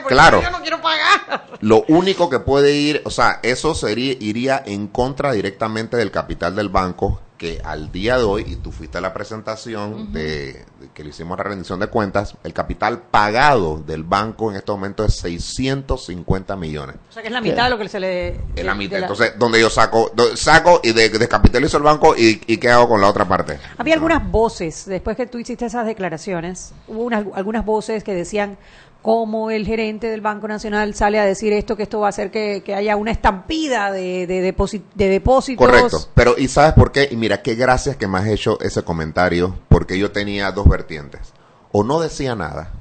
[0.08, 1.44] claro, Yo no quiero pagar.
[1.60, 6.56] Lo único que puede ir, o sea, eso sería, iría en contra directamente del capital
[6.56, 10.88] del banco, que al día de hoy, y tú fuiste a la presentación de, de
[10.92, 15.06] que le hicimos la rendición de cuentas, el capital pagado del banco en este momento
[15.06, 16.96] es 650 millones.
[17.08, 18.40] O sea, que es la mitad de lo que se le...
[18.54, 18.98] Es la mitad.
[18.98, 22.90] la- Entonces, donde yo saco, saco y de- descapitalizo el banco y, y qué hago
[22.90, 23.58] con la otra parte.
[23.78, 28.58] Había algunas voces, después que tú hiciste esas declaraciones, hubo unas, algunas voces que decían
[29.02, 32.30] cómo el gerente del Banco Nacional sale a decir esto, que esto va a hacer
[32.30, 35.66] que, que haya una estampida de, de, de depósitos.
[35.66, 36.08] Correcto.
[36.14, 37.08] Pero, ¿y sabes por qué?
[37.10, 41.32] Y mira, qué gracias que me has hecho ese comentario, porque yo tenía dos vertientes.
[41.72, 42.72] O no decía nada,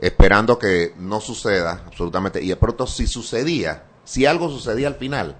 [0.00, 5.36] esperando que no suceda absolutamente, y de pronto si sucedía, si algo sucedía al final,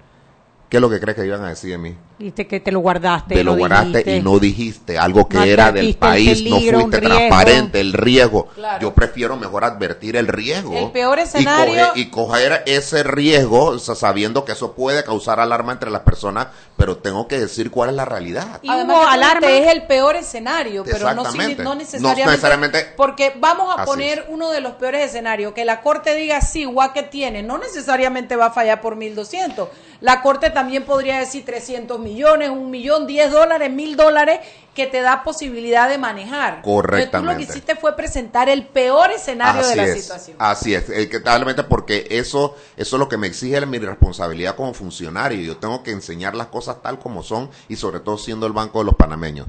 [0.69, 1.97] ¿qué es lo que crees que iban a decir de mí?
[2.19, 3.35] Dijiste que te lo guardaste.
[3.35, 4.17] Te lo no guardaste dijiste.
[4.17, 8.47] y no dijiste algo que No era del país, no peligro, fuiste transparente, el riesgo.
[8.55, 8.81] Claro.
[8.81, 10.73] Yo prefiero mejor advertir el riesgo.
[10.75, 15.05] El peor y escenario- coger, y coger ese riesgo, o sea, sabiendo que eso puede
[15.05, 16.47] causar alarma entre las personas,
[16.77, 18.61] pero tengo que decir cuál es la realidad.
[18.63, 19.51] Y Además, hubo alarma.
[19.51, 24.73] es el peor escenario, pero no, no necesariamente, Porque vamos a poner uno de los
[24.73, 28.97] peores escenarios, que la Corte diga sí, que tiene, no necesariamente va a fallar por
[28.97, 29.69] 1.200.
[30.07, 34.39] La Corte también podría decir 300 millones, un millón, 10 dólares, mil dólares,
[34.73, 36.63] que te da posibilidad de manejar.
[36.63, 37.43] Pero tú lo que Correctamente.
[37.43, 40.37] hiciste fue presentar el peor escenario de Así la es, situación.
[40.39, 41.11] Así es, eh,
[41.69, 45.41] porque eso, eso es lo que me exige mi responsabilidad como funcionario.
[45.41, 48.79] Yo tengo que enseñar las cosas tal como son y sobre todo siendo el Banco
[48.79, 49.49] de los Panameños.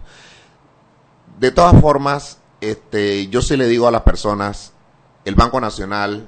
[1.37, 4.73] De todas formas, este, yo sí le digo a las personas,
[5.23, 6.27] el Banco Nacional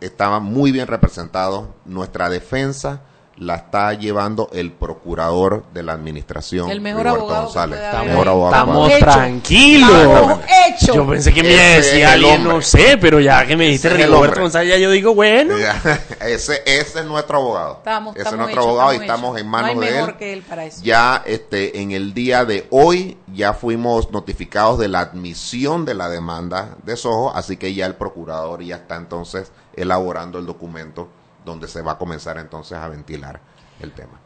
[0.00, 3.02] estaba muy bien representado, nuestra defensa
[3.38, 7.78] la está llevando el procurador de la administración, El mejor Roberto abogado González.
[7.84, 8.54] haber Mejor abogado
[8.88, 9.90] Estamos tranquilos.
[9.90, 10.96] Estamos hechos.
[10.96, 14.06] Yo pensé que me es decía el alguien, no sé, pero ya que me dijiste
[14.06, 14.40] Roberto.
[14.40, 15.54] González, ya yo digo, bueno.
[16.20, 17.74] ese, ese es nuestro abogado.
[17.78, 19.40] Estamos- ese estamos es nuestro hechos, abogado y estamos estamos hechos.
[19.40, 20.16] en No manos hay de mejor él.
[20.16, 20.80] que él para eso.
[20.82, 26.08] Ya este, en el día de hoy ya fuimos notificados de la admisión de la
[26.08, 31.08] demanda de Soho, así que ya el procurador ya está entonces elaborando el documento
[31.44, 33.40] donde se va a comenzar entonces a ventilar
[33.80, 34.20] el tema.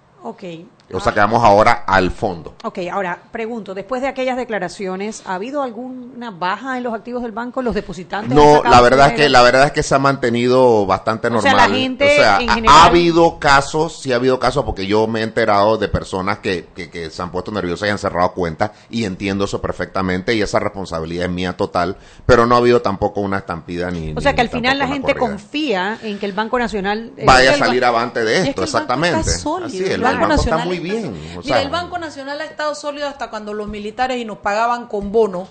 [0.92, 2.54] O sea que vamos ahora al fondo.
[2.64, 7.32] Ok, ahora pregunto, después de aquellas declaraciones, ¿ha habido alguna baja en los activos del
[7.32, 7.62] banco?
[7.62, 8.34] ¿Los depositantes?
[8.34, 11.52] No, la verdad es que la verdad es que se ha mantenido bastante O sea,
[11.52, 11.70] normal.
[11.72, 14.86] la gente O sea, en ha- general- ha habido casos, sí ha habido casos porque
[14.86, 17.98] yo me he enterado de personas que, que, que se han puesto nerviosas y han
[17.98, 22.58] cerrado cuentas y entiendo eso perfectamente y esa responsabilidad es mía total, pero no ha
[22.58, 25.20] habido tampoco una estampida ni O sea, ni- que al final la gente corrida.
[25.30, 27.12] confía en que el Banco Nacional...
[27.16, 29.20] eh, vaya a salir avante de Y es esto, el banco exactamente.
[29.20, 31.06] está sólido, Así es, el el, Banco banco está Nacional muy bien.
[31.36, 34.38] o Mira, sea, el Banco Nacional ha estado sólido hasta cuando los militares y nos
[34.38, 35.48] pagaban con bono.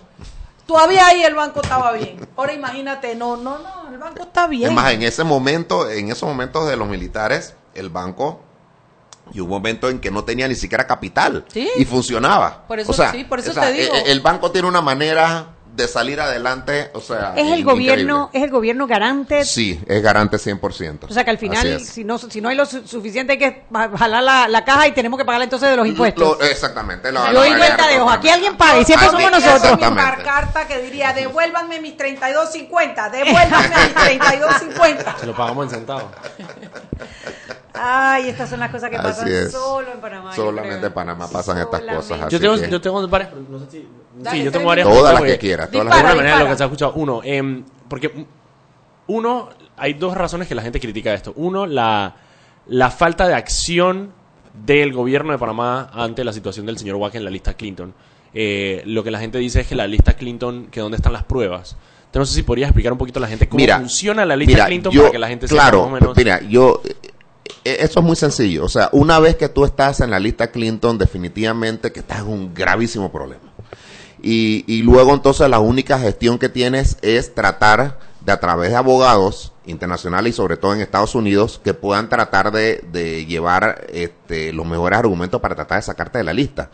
[0.65, 2.25] Todavía ahí el banco estaba bien.
[2.37, 4.69] Ahora imagínate, no, no, no, el banco está bien.
[4.69, 8.41] Es más, en ese momento, en esos momentos de los militares, el banco
[9.33, 11.69] y un momento en que no tenía ni siquiera capital Sí.
[11.77, 12.65] y funcionaba.
[12.67, 13.93] Por eso- o sea, sí, por eso o sea, te digo.
[13.95, 18.29] e- e- El, banco tiene una manera de salir adelante, o sea, Es el gobierno,
[18.33, 19.45] es el gobierno garante.
[19.45, 21.05] Sí, es garante 100%.
[21.09, 23.63] O sea que al final, si no, si no hay lo su- suficiente, hay que
[23.97, 26.37] jalar la, la caja y tenemos que pagar entonces de los impuestos.
[26.39, 27.11] Lo- exactamente.
[27.11, 28.09] lo- Yo lo- doy lo- cuenta de ojo.
[28.11, 29.77] Aquí alguien paga y siempre somos nosotros.
[29.91, 35.19] Una carta que diría, devuélvanme mis 32.50, devuélvanme mis 32.50.
[35.19, 36.03] Se lo pagamos en centavos.
[37.73, 40.35] Ay, estas son las cosas que pasan solo en Panamá.
[40.35, 42.19] Solamente en Panamá pasan estas cosas.
[42.19, 43.29] Yo así tengo, que- yo tengo varias.
[43.49, 43.87] No sé si.
[44.17, 44.87] Dale, sí, yo tengo varias.
[44.87, 46.31] Todas las porque- que quieras, todas De las alguna quieras.
[46.31, 46.93] manera lo que se ha escuchado.
[46.95, 48.25] Uno, em, porque
[49.07, 51.33] uno, hay dos razones que la gente critica esto.
[51.35, 52.15] Uno, la,
[52.67, 54.11] la falta de acción
[54.53, 57.93] del gobierno de Panamá ante la situación del señor Wack en la lista Clinton.
[58.33, 61.23] Eh, lo que la gente dice es que la lista Clinton, que dónde están las
[61.23, 61.75] pruebas.
[62.05, 64.35] Entonces, no sé si podrías explicar un poquito a la gente cómo Mira, funciona la
[64.35, 66.17] lista mira, Clinton yo- para que la gente sepa claro, más o menos.
[66.17, 67.10] mira, yo eh, eh,
[67.63, 70.97] eso es muy sencillo, o sea, una vez que tú estás en la lista Clinton,
[70.97, 73.43] definitivamente que estás en un gravísimo problema.
[74.23, 78.75] Y, y luego entonces la única gestión que tienes es tratar de a través de
[78.75, 84.53] abogados internacionales y sobre todo en Estados Unidos que puedan tratar de, de llevar este,
[84.53, 86.69] los mejores argumentos para tratar de sacarte de la lista.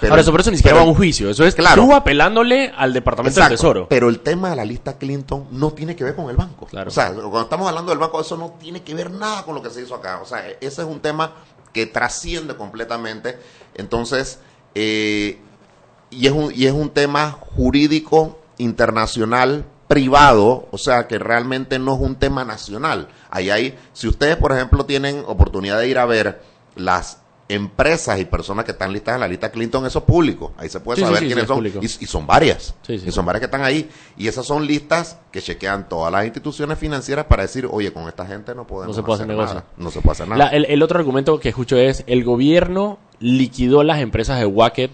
[0.00, 1.28] Pero- Ahora, eso por eso ni siquiera va a un juicio.
[1.30, 1.82] Eso es Claro.
[1.84, 3.86] tú apelándole al Departamento Exacto, del Tesoro.
[3.88, 6.66] Pero el tema de la lista Clinton no tiene que ver con el banco.
[6.66, 6.88] Claro.
[6.88, 9.62] O sea, cuando estamos hablando del banco, eso no tiene que ver nada con lo
[9.62, 10.20] que se hizo acá.
[10.22, 11.32] O sea, ese es un tema
[11.72, 13.38] que trasciende completamente.
[13.74, 14.38] Entonces,
[14.74, 15.38] eh,
[16.10, 21.94] y, es un, y es un tema jurídico internacional privado, o sea, que realmente no
[21.94, 23.08] es un tema nacional.
[23.30, 26.42] Ahí hay, si ustedes, por ejemplo, tienen oportunidad de ir a ver
[26.76, 27.18] las
[27.48, 30.52] empresas y personas que están listas en la lista Clinton, eso es público.
[30.58, 31.66] Ahí se puede Sí, saber sí, sí, quiénes es son.
[32.00, 32.74] Y, y son varias.
[32.88, 33.88] Y son varias que están ahí.
[34.18, 38.26] Y esas son listas que chequean todas las instituciones financieras para decir, oye, con esta
[38.26, 39.54] gente no podemos No se puede hacer negocio.
[39.54, 39.66] nada.
[39.78, 40.44] No se puede hacer nada.
[40.44, 44.90] La- el, el otro argumento que escucho es el gobierno liquidó las empresas de Wacket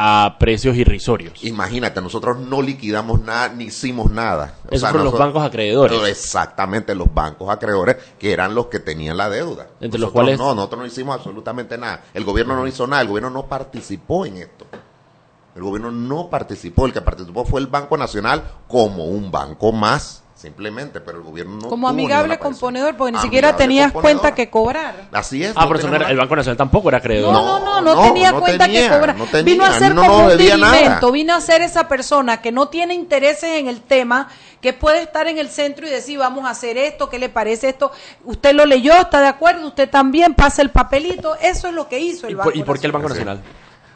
[0.00, 1.42] a precios irrisorios.
[1.44, 4.54] Imagínate, nosotros no liquidamos nada, ni hicimos nada.
[4.70, 6.00] O sea, fueron los bancos acreedores.
[6.08, 9.66] Exactamente, los bancos acreedores, que eran los que tenían la deuda.
[9.80, 12.04] Entre los cuales- No, nosotros no hicimos absolutamente nada.
[12.14, 14.66] El gobierno no hizo nada, el gobierno no participó en esto.
[15.56, 20.22] El gobierno no participó, el que participó fue el Banco Nacional como un banco más,
[20.38, 24.20] simplemente, pero el gobierno no Como tuvo amigable componedor, porque ni siquiera Amigable tenías componedor.
[24.22, 25.08] cuenta que cobrar.
[25.10, 25.52] Así es.
[25.56, 27.32] Ah, no pero eso no tenemos era- el Banco Nacional tampoco era acreedor.
[27.32, 29.16] No, no, no, no, no, tenía no cuenta tenía, que cobrar.
[29.16, 32.52] no tenía, vino a ser no como un dilimento, vino a ser esa persona que
[32.52, 34.28] no tiene intereses en el tema,
[34.60, 37.70] que puede estar en el centro y decir, vamos a hacer esto, ¿qué le parece
[37.70, 37.90] esto?
[38.24, 41.98] Usted lo leyó, está de acuerdo, usted también pasa el papelito, eso es lo que
[41.98, 43.14] hizo el ¿Y Banco y por qué el Banco Sí.
[43.14, 43.42] Nacional?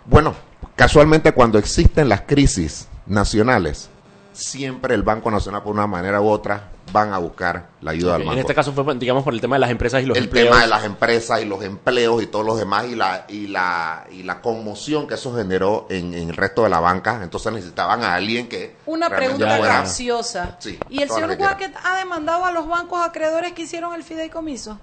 [0.06, 0.34] Bueno,
[0.74, 3.88] casualmente cuando existen las crisis nacionales,
[4.32, 8.22] siempre el Banco Nacional por una manera u otra van a buscar la ayuda del
[8.22, 8.40] En banco.
[8.40, 10.48] este caso fue, digamos, por el tema de las empresas y los el empleos.
[10.50, 14.04] tema de las empresas y los empleos y todos los demás y la y la
[14.10, 18.02] y la conmoción que eso generó en, en el resto de la banca entonces necesitaban
[18.04, 20.56] a alguien que Una pregunta fuera- capciosa.
[20.58, 24.78] Sí, ¿Y el señor Wackett ha demandado a los bancos acreedores que hicieron el fideicomiso?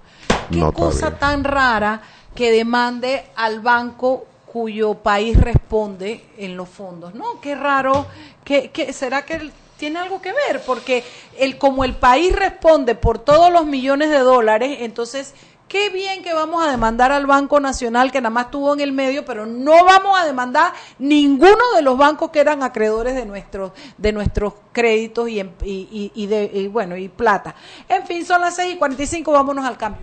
[0.50, 1.18] ¿Qué No, cosa todavía.
[1.18, 2.00] tan rara
[2.34, 7.14] que demande al banco cuyo país responde en los fondos?
[7.14, 7.40] ¿No?
[7.40, 8.06] Qué raro.
[8.44, 10.62] ¿Qué, qué- será que tiene algo que ver?
[10.66, 11.04] Porque
[11.38, 15.34] el, como el país responde por todos los millones de dólares, entonces...
[15.70, 18.90] Qué bien que vamos a demandar al Banco Nacional que nada más estuvo en el
[18.90, 23.70] medio, pero no vamos a demandar ninguno de los bancos que eran acreedores de nuestros
[23.96, 27.54] de nuestros créditos y, y- y de y bueno y plata.
[27.88, 30.02] En fin, son las 6 y 45, vámonos al cambio.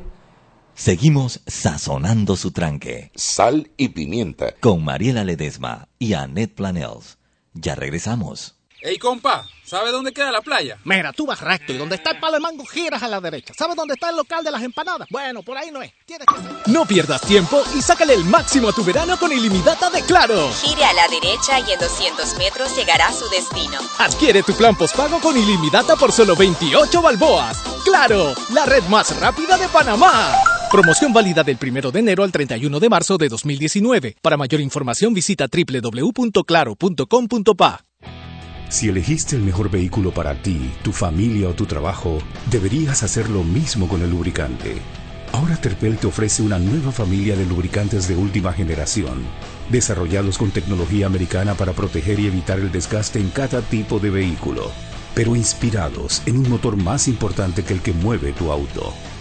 [0.78, 3.12] Seguimos sazonando su tranque.
[3.16, 4.54] Sal y pimienta.
[4.60, 7.18] Con Mariela Ledesma y Annette Planels.
[7.56, 8.54] Ya regresamos.
[8.84, 10.78] Ey, compa, ¿sabe dónde queda la playa?
[10.84, 13.56] Mira, tú vas recto y donde está el palo de mango giras a la derecha.
[13.58, 15.08] ¿Sabes dónde está el local de las empanadas?
[15.10, 15.92] Bueno, por ahí no es.
[16.06, 16.72] Tienes que...
[16.72, 20.52] No pierdas tiempo y sácale el máximo a tu verano con ilimitada de Claro.
[20.62, 23.80] Gire a la derecha y en 200 metros llegará a su destino.
[23.98, 27.64] Adquiere tu plan postpago con ilimitada por solo 28 balboas.
[27.84, 30.36] Claro, la red más rápida de Panamá.
[30.72, 34.18] Promoción válida del 1 de enero al 31 de marzo de 2019.
[34.22, 37.86] Para mayor información visita www.claro.com.pa.
[38.68, 42.18] Si elegiste el mejor vehículo para ti, tu familia o tu trabajo,
[42.52, 44.82] deberías hacer lo mismo con el lubricante.
[45.32, 49.24] Ahora Terpel te ofrece una nueva familia de lubricantes de última generación,
[49.70, 54.70] desarrollados con tecnología americana para proteger y evitar el desgaste en cada tipo de vehículo,
[55.16, 58.94] pero inspirados en un motor más importante que el que mueve tu auto.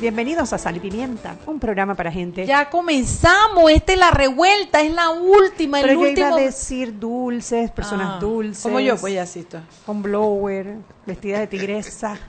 [0.00, 2.46] Bienvenidos a Sal y Pimienta, un programa para gente.
[2.46, 6.26] Ya comenzamos, esta es la revuelta, es la última, Pero el yo último.
[6.28, 8.62] iba a decir dulces, personas Ah, dulces.
[8.62, 9.58] como yo, pues, ya tú.
[9.86, 10.76] Con blower,
[11.06, 12.16] vestida de tigresa.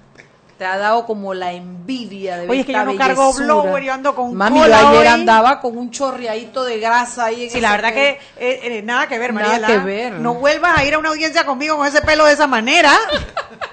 [0.58, 3.82] Te ha dado como la envidia de ver Oye, es que yo no cargo blower,
[3.82, 5.08] yo ando con Mami, cola yo ayer hoy.
[5.08, 7.46] andaba con un chorreadito de grasa ahí.
[7.46, 9.68] en Sí, la verdad que eh, eh, nada que ver, Nada Mariela.
[9.68, 10.14] que ver.
[10.20, 12.92] No vuelvas a ir a una audiencia conmigo con ese pelo de esa manera.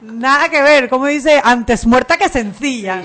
[0.00, 3.02] nada que ver, como dice, antes muerta que sencilla.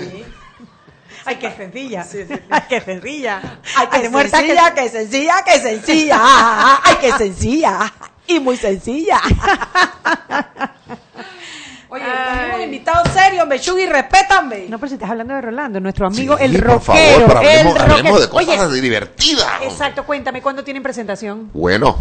[1.24, 2.06] Ay, qué sencilla.
[2.50, 3.40] Ay, qué sencilla.
[3.76, 6.18] Ay, qué Antes muerta sencilla, qué sencilla, qué sencilla.
[6.84, 7.92] Ay, qué sencilla.
[8.28, 9.20] Y muy sencilla.
[11.88, 14.66] Oye, tenemos invitados serios, Mechugi, respétame.
[14.68, 17.26] No, pero si estás hablando de Rolando, nuestro amigo Sí, el por favor, rockero.
[17.28, 18.20] pero hablemos- el hablemos rockero.
[18.20, 19.62] de cosas Oye, divertidas.
[19.62, 21.50] Exacto, cuéntame, ¿cuándo tienen presentación?
[21.52, 21.96] Bueno,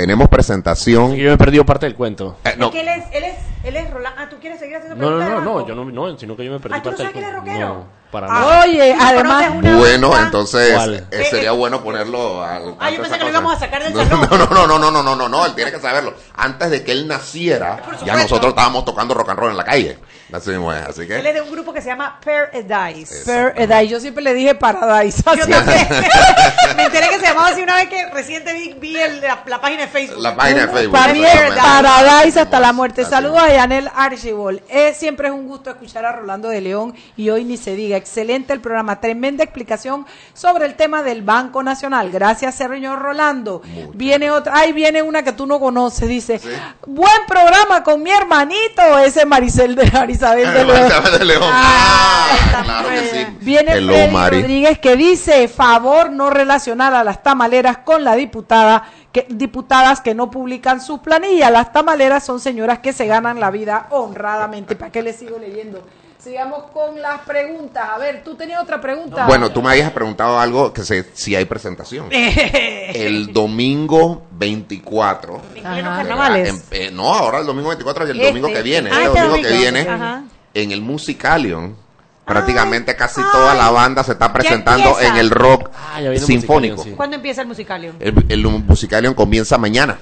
[0.00, 1.14] tenemos presentación.
[1.14, 2.38] Yo me he perdido parte del cuento.
[2.44, 3.34] Eh, no, Es que él es, él es,
[3.64, 4.18] él es Rolando.
[4.18, 5.68] Ah, ¿tú quieres seguir haciendo No, no, preguntas no, no, banco?
[5.68, 7.18] yo no, no, sino que yo me perdí Ah, ¿tú no parte del sabes que
[7.18, 7.50] él es cuento.
[7.52, 7.74] rockero?
[7.74, 8.60] No, para Ah, nada.
[8.64, 9.44] Oye, ¿Y tú además.
[9.78, 11.06] bueno, entonces ¿Cuál?
[11.10, 14.20] eh, sería bueno ponerlo al Ah, yo pensé que lo íbamos a sacar del salón.
[14.30, 16.14] No, no, no, no, no, no, no, no, no, él tiene que saberlo.
[16.36, 19.98] Antes de que él naciera, ya nosotros estábamos tocando rock and roll en la calle.
[20.32, 23.24] Así así Él que es de un grupo que se llama Paradise.
[23.26, 25.22] Paradise, yo siempre le dije Paradise.
[25.24, 25.50] Yo así.
[25.50, 25.88] también.
[26.76, 29.60] Me enteré que se llamaba así una vez que reciente vi, vi el- la, la
[29.60, 30.20] página de Facebook.
[30.22, 30.92] la página de Facebook.
[30.92, 31.50] Para mí es.
[31.56, 33.04] Paradise hasta la muerte.
[33.04, 34.62] Saludos a Yanel Archibald.
[34.68, 37.99] Eh, siempre es un gusto escuchar a Rolando de León y hoy ni se diga.
[38.00, 39.00] Excelente el programa.
[39.00, 42.10] Tremenda explicación sobre el tema del Banco Nacional.
[42.10, 43.62] Gracias, señor Rolando.
[43.94, 44.56] Viene otra.
[44.56, 46.08] Ahí viene una que tú no conoces.
[46.08, 46.40] Dice:
[46.86, 48.98] Buen programa con mi hermanito.
[49.04, 50.86] Ese Maricel de Marisabel de León.
[50.86, 51.42] Isabel de León.
[51.44, 52.10] Ah,
[52.52, 53.26] Ah, claro que sí.
[53.40, 54.40] Viene Hello, Freddy Mari.
[54.42, 60.14] Rodríguez que dice favor no relacionar a las tamaleras con la diputada que diputadas que
[60.14, 61.50] no publican sus planillas.
[61.50, 64.76] Las tamaleras son señoras que se ganan la vida honradamente.
[64.76, 65.82] ¿Para qué les sigo leyendo?
[66.22, 67.88] Sigamos con las preguntas.
[67.94, 69.26] A ver, tú tenías otra pregunta.
[69.26, 72.08] Bueno, tú me habías preguntado algo que sé si hay presentación.
[72.12, 75.40] El domingo 24.
[75.56, 76.46] En.
[76.46, 78.28] En- eh, no, ahora el domingo 24 es el Este.
[78.28, 78.90] domingo que viene.
[78.92, 80.22] Ah, el este domingo que viene Ajá.
[80.54, 81.76] en el Musicalion.
[82.24, 86.76] Prácticamente casi toda la banda se está presentando en el rock Ah, sinfónico.
[86.76, 86.90] Musicalion, sí.
[86.96, 87.94] ¿Cuándo empieza el musicalio?
[87.98, 89.98] El, el Musicalion comienza mañana.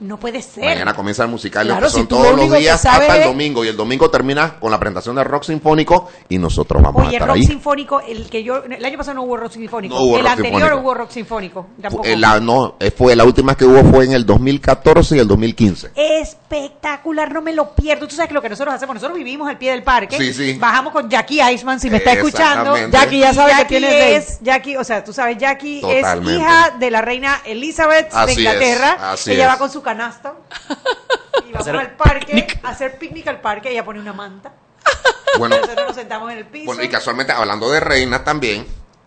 [0.00, 0.64] No puede ser.
[0.64, 3.08] Mañana comienza el Musicalion, Claro, que son si tú lo todos los que días sabes
[3.10, 3.64] hasta el domingo.
[3.64, 7.16] Y el domingo termina con la presentación del rock sinfónico y nosotros vamos a Oye,
[7.16, 7.44] estar rock ahí.
[7.44, 9.94] sinfónico, el que yo, el año pasado no hubo rock sinfónico.
[9.94, 10.80] No hubo el rock anterior sinfónico.
[10.82, 11.66] hubo rock sinfónico.
[11.82, 12.04] Tampoco.
[12.06, 15.28] Eh, la, no, eh, fue, la última que hubo fue en el 2014 y el
[15.28, 15.90] 2015.
[15.94, 18.08] espectacular, no me lo pierdo.
[18.08, 20.56] Tú sabes que lo que nosotros hacemos, nosotros vivimos al pie del parque, Sí, sí.
[20.58, 22.74] bajamos con Jackie Iceman, si me está escuchando.
[22.90, 24.28] Jackie ya sabe que Jackie tiene seis.
[24.30, 26.32] es, Jackie, o sea, tú sabes, Jackie Totalmente.
[26.32, 28.94] es hija de la reina Elizabeth Así de Inglaterra.
[28.96, 29.50] es, así ella es.
[29.52, 30.34] va con su canasta
[31.48, 33.70] y vamos al parque a hacer picnic al parque.
[33.70, 34.52] Ella pone una manta.
[35.38, 36.66] Bueno, Nosotros nos sentamos en el piso.
[36.66, 38.66] bueno, y casualmente, hablando de reinas también,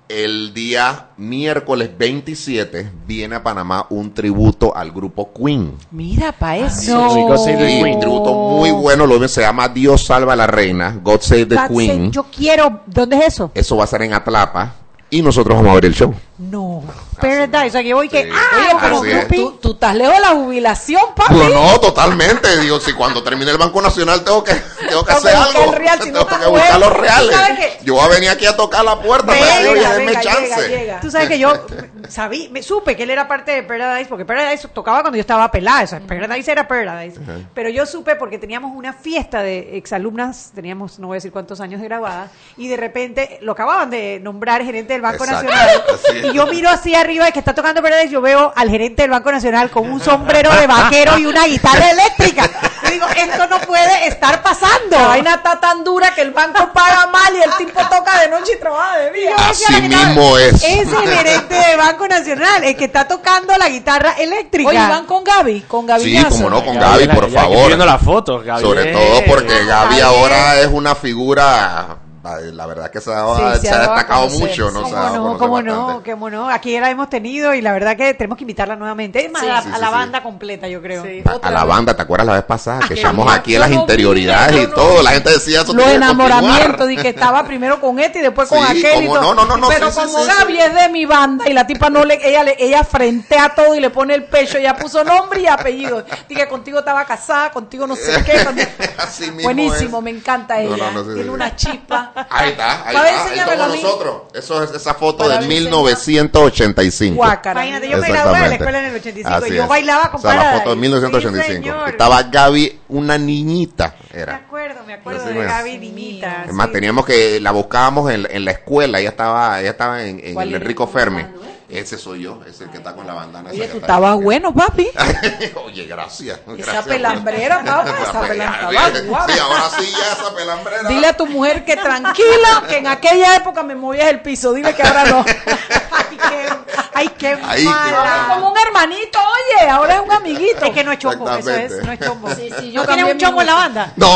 [0.09, 5.77] el día miércoles 27 viene a Panamá un tributo al grupo Queen.
[5.91, 7.09] Mira, pa' eso.
[7.13, 11.45] Sí, un tributo muy bueno, lo se llama Dios salva a la reina, God save
[11.45, 12.11] the God save- Queen.
[12.11, 12.81] Yo quiero.
[12.86, 13.51] ¿Dónde es eso?
[13.53, 14.75] Eso va a ser en Atlapa
[15.09, 16.13] y nosotros vamos a ver el show.
[16.38, 16.84] No.
[17.21, 17.67] Paradise.
[17.67, 18.23] O sea, que yo voy que.
[18.23, 18.29] Sí.
[18.34, 18.79] ¡Ah!
[18.91, 21.36] Oye, pero tú, tú, estás lejos de la jubilación, papi.
[21.36, 22.59] Pero no, totalmente.
[22.59, 24.53] Digo, si cuando termine el Banco Nacional tengo que,
[24.88, 25.71] tengo que hacer algo.
[25.73, 27.38] real, si tengo no que buscar los reales.
[27.84, 29.31] Yo voy a venir aquí a tocar la puerta.
[29.31, 30.69] Venga, oye, venga, llega, chance.
[30.69, 30.99] llega.
[31.01, 31.53] Tú sabes que yo
[32.09, 35.51] sabí, me supe que él era parte de Paradise, porque Paradise tocaba cuando yo estaba
[35.51, 37.19] pelada, o sea, Paradise era Paradise.
[37.53, 41.61] Pero yo supe porque teníamos una fiesta de exalumnas, teníamos no voy a decir cuántos
[41.61, 45.84] años de graduada, y de repente lo acababan de nombrar gerente del Banco Exacto, Nacional.
[45.93, 46.22] así es.
[46.24, 49.11] Y yo miro así arriba de que está tocando Paradise, yo veo al gerente del
[49.11, 52.49] Banco Nacional con un sombrero de vaquero y una guitarra eléctrica.
[52.84, 54.97] Yo digo, esto no puede estar pasando.
[54.97, 58.30] La vaina está tan dura que el banco paga mal y el tipo toca de
[58.30, 59.36] noche y trabaja de día.
[59.38, 60.63] Así mismo es.
[60.63, 64.69] Es el gerente del Banco Nacional, el que está tocando la guitarra eléctrica.
[64.69, 66.03] Oye, van con Gaby, con Gaby.
[66.03, 67.67] Sí, como no, con Gaby, Gaby, por favor.
[67.67, 68.61] viendo las fotos, Gaby.
[68.61, 69.99] Sobre todo porque Gaby.
[70.01, 73.91] ahora es una figura, la verdad que se ha, Sí, se se ha ha dado
[73.91, 74.80] a destacado conocer, mucho, ¿no?
[74.80, 75.38] a ¿Cómo no?
[75.38, 76.03] ¿Cómo no?
[76.05, 76.49] ¿Cómo no?
[76.49, 79.26] Aquí la hemos tenido y la verdad que tenemos que invitarla nuevamente.
[79.26, 79.49] Es más, Sí.
[79.49, 79.93] a, Sí, a sí, la sí.
[79.93, 81.03] banda completa, yo creo.
[81.03, 81.21] Sí.
[81.26, 82.80] A, a la banda, ¿te acuerdas la vez pasada?
[82.80, 85.03] Que qué echamos aquí las Yo no interioridades y no todo.
[85.03, 85.74] La gente decía eso.
[85.74, 89.34] Los que enamoramientos, y que estaba primero con este y después con aquel y todo.
[89.34, 92.19] no, no, no, Pero como Gaby es de mi banda y la tipa no le,
[92.28, 96.05] ella le, ella frentea todo y le pone el pecho, ella puso nombre y apellido.
[96.30, 98.45] Dije, contigo estaba casada, contigo no sé qué.
[98.45, 100.03] contigo- Así mismo Buenísimo, es.
[100.03, 100.91] me encanta No, ella.
[100.91, 101.30] no, no, sí, Tiene sí.
[101.30, 102.11] una chispa.
[102.30, 103.34] Ahí está, ahí está.
[103.34, 103.82] Estamos mí.
[103.82, 104.16] nosotros.
[104.34, 107.16] Eso es esa foto de ver, 1985.
[107.16, 107.66] Guácara.
[107.66, 109.70] Imagínate, yo me gradué de la escuela en el 85 Así y yo es.
[109.70, 111.64] bailaba con O sea, la foto de 1985.
[111.86, 111.91] Sí.
[111.91, 113.95] Estaba Gaby, una niñita.
[114.14, 114.36] Me Era.
[114.36, 115.43] acuerdo, me acuerdo Así de.
[115.45, 116.43] Gaby niñita.
[116.47, 116.74] Es más, sí.
[116.74, 120.49] teníamos que, la buscábamos en, en la escuela, ella estaba, ella estaba en, en ¿Cuál
[120.49, 120.55] el?
[120.55, 121.24] Enrico Fermi.
[121.70, 123.49] Ese soy yo, es el que está con la bandana.
[123.49, 124.89] Oye, tú estabas bueno, papi.
[125.66, 126.39] Oye, gracias.
[126.57, 128.91] Esa pelambrera, papá, esa pelambrera.
[129.28, 130.89] Sí, ahora sí ya esa pelambrera.
[130.89, 134.53] Dile a tu mujer que tranquila, que en aquella época me movías el piso.
[134.53, 135.26] Dile que ahora no.
[135.91, 136.62] Ay, qué,
[136.93, 138.27] ay, qué Ahí, mala.
[138.33, 140.65] Como un hermanito, oye, ahora es un amiguito.
[140.65, 142.29] Es que no es chombo, eso es, no es chombo.
[142.33, 143.93] Sí, sí, ¿No yo tienes cambié un chombo en la banda?
[143.95, 144.07] No.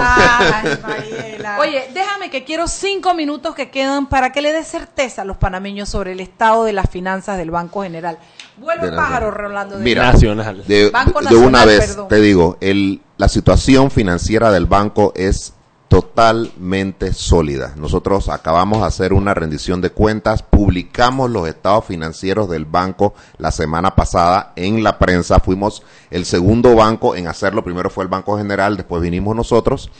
[0.00, 1.58] Ay, Mariela.
[1.60, 5.36] Oye, déjame que quiero cinco minutos que quedan para que le dé certeza a los
[5.36, 8.18] panameños sobre el estado de las finanzas del Banco General.
[8.56, 9.30] Vuelve De pájaro.
[9.30, 9.76] Rolando.
[9.78, 10.64] de Mira, Nacional.
[10.66, 12.08] de, Banco de una Nacional, vez perdón.
[12.08, 15.52] te digo, el, la situación financiera del banco es
[15.88, 17.74] totalmente sólida.
[17.76, 23.50] Nosotros acabamos de hacer una rendición de cuentas, publicamos los estados financieros del banco la
[23.50, 28.36] semana pasada en la prensa, fuimos el segundo banco en hacerlo, primero fue el Banco
[28.36, 29.90] General, después vinimos nosotros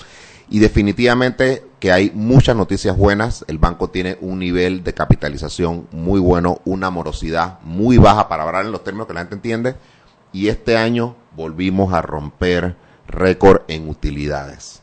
[0.49, 3.45] y definitivamente que hay muchas noticias buenas.
[3.49, 8.65] El banco tiene un nivel de capitalización muy bueno, una morosidad muy baja para hablar
[8.65, 9.77] en los términos que la gente entiende.
[10.33, 12.77] Y este año volvimos a romper
[13.09, 14.83] récord en utilidades.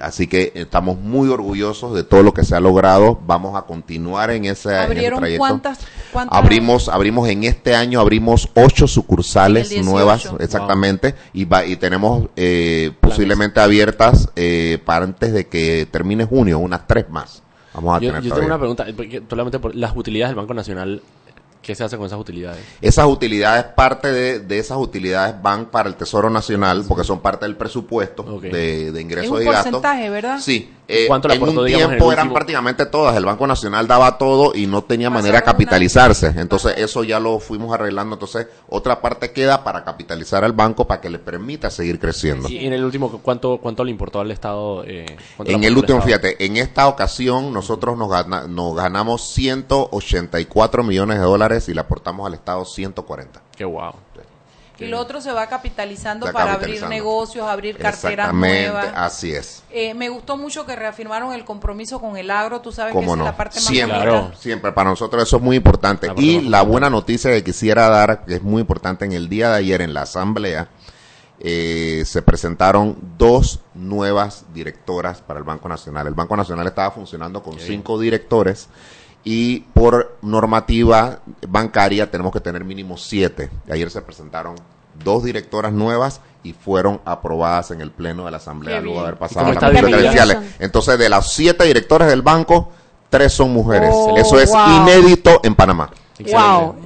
[0.00, 3.18] Así que estamos muy orgullosos de todo lo que se ha logrado.
[3.26, 5.38] Vamos a continuar en ese, en ese ¿Abrieron trayecto.
[5.38, 5.78] cuántas,
[6.12, 6.36] cuántas?
[6.38, 9.90] Abrimos, abrimos en este año, abrimos ocho sucursales En el 18.
[9.90, 10.38] nuevas, Wow.
[10.40, 16.58] exactamente, y, va, y tenemos eh, posiblemente abiertas eh, para antes de que termine junio,
[16.58, 17.42] unas tres más.
[17.74, 18.72] Vamos a Yo, tener yo tengo todavía.
[18.74, 21.02] una pregunta, solamente por las utilidades del Banco Nacional,
[21.64, 22.62] ¿qué se hace con esas utilidades?
[22.80, 27.46] Esas utilidades, parte de, de esas utilidades van para el Tesoro Nacional, porque son parte
[27.46, 29.72] del presupuesto de, de Es ingresos un y gastos.
[29.72, 30.38] porcentaje, ¿verdad?
[30.40, 32.34] Sí, eh, ¿Cuánto le en aportó, un digamos, en el tiempo eran último?
[32.34, 33.16] prácticamente todas.
[33.16, 36.34] El Banco Nacional daba todo y no tenía manera de capitalizarse.
[36.36, 38.14] Entonces eso ya lo fuimos arreglando.
[38.16, 42.48] Entonces otra parte queda para capitalizar al banco para que le permita seguir creciendo.
[42.48, 44.84] Y en el último, ¿cuánto, cuánto le importó al Estado?
[44.84, 45.06] eh,
[45.46, 49.22] En el último, fíjate, en esta ocasión nosotros nos, gana- nos ganamos
[49.92, 53.42] 184 millones de dólares y le aportamos al Estado 140.
[53.56, 53.94] Qué guau.
[54.78, 56.86] Y lo otro se va capitalizando para capitalizando.
[56.86, 58.88] abrir negocios, abrir carteras nuevas.
[58.96, 59.62] así es.
[59.70, 62.60] Eh, me gustó mucho que reafirmaron el compromiso con el agro.
[62.60, 63.24] Tú sabes que ¿Cómo esa no?
[63.24, 64.72] es la parte más Siempre, siempre.
[64.72, 66.08] Para nosotros eso es muy importante.
[66.16, 69.58] Y la buena noticia que quisiera dar, que es muy importante, en el día de
[69.58, 70.68] ayer en la asamblea,
[71.40, 76.06] eh, se presentaron dos nuevas directoras para el Banco Nacional.
[76.06, 78.68] El Banco Nacional estaba funcionando con cinco directores
[79.24, 83.50] y por normativa bancaria tenemos que tener mínimo siete.
[83.70, 84.54] Ayer se presentaron
[85.02, 89.14] dos directoras nuevas y fueron aprobadas en el pleno de la asamblea luego de haber
[89.14, 90.22] ¿Y pasado cómo a la está comisión de dividida?
[90.24, 90.56] credenciales.
[90.60, 92.70] Entonces, de las siete directores del banco,
[93.08, 93.90] tres son mujeres.
[93.92, 94.82] Oh, Eso es wow.
[94.82, 95.90] inédito en Panamá.
[96.32, 96.76] Wow.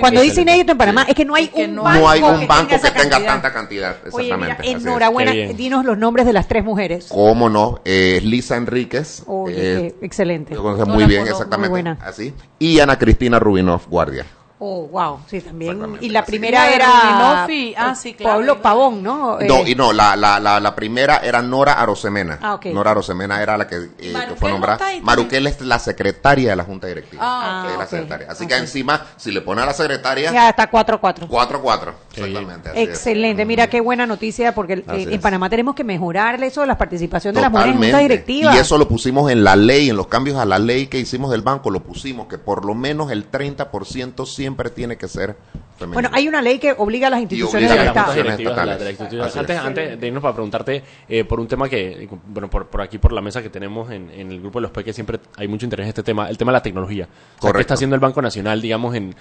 [0.00, 2.46] Cuando dice inédito en Panamá, es que no hay un No banco, hay un que
[2.46, 3.32] banco tenga que tenga cantidad.
[3.32, 3.96] tanta cantidad.
[4.12, 4.62] Oye, mira, Exactamente.
[4.62, 4.82] así es.
[4.82, 5.32] enhorabuena.
[5.32, 7.06] Dinos los nombres de las tres mujeres.
[7.08, 7.80] ¿Cómo no?
[7.84, 9.22] Eh, Lisa Enríquez.
[9.26, 10.54] Oye, eh, excelente.
[10.54, 11.58] lo conoces No muy bien, exactamente.
[11.70, 11.98] muy buena.
[12.04, 12.32] Así.
[12.58, 14.26] Y Ana Cristina Rubinoff, guardia.
[14.60, 15.98] Oh, wow, sí, también.
[16.00, 17.46] Y la primera era ah,
[17.94, 18.36] sí, claro.
[18.38, 19.38] Pablo Pavón, ¿no?
[19.38, 22.40] No, Eh, y no, la, la, la, la primera era Nora Arosemena.
[22.42, 22.58] Ah.
[22.64, 24.84] Nora Arosemena era la que, eh, que fue no nombrada.
[25.02, 27.22] Maruquel es la secretaria de la Junta Directiva.
[27.24, 27.90] Ah, Es la ok.
[27.90, 28.26] secretaria.
[28.30, 31.28] Así que encima, si le pone a la secretaria, Ya está 4-4.
[31.28, 31.92] 4-4.
[32.16, 32.70] Exactamente.
[32.70, 32.88] así es.
[32.88, 35.20] Excelente, mira qué buena noticia porque eh, en.
[35.20, 38.54] Panamá tenemos que mejorar eso de la participación de las mujeres en junta directiva.
[38.56, 41.30] Y eso lo pusimos en la ley, en los cambios a la ley que hicimos
[41.30, 45.36] del banco, lo pusimos que por lo menos el 30% siempre tiene que ser
[45.78, 45.94] femenino.
[45.94, 48.12] Bueno, hay una ley que obliga a las instituciones del Estado.
[49.38, 49.62] Antes, es.
[49.62, 53.12] antes de irnos para preguntarte eh, por un tema que, bueno, por, por aquí, por
[53.12, 55.84] la mesa que tenemos en, en el grupo de los peques, siempre hay mucho interés
[55.84, 57.08] en este tema, el tema de la tecnología.
[57.38, 59.14] O sea, ¿Qué está haciendo el Banco Nacional, digamos, en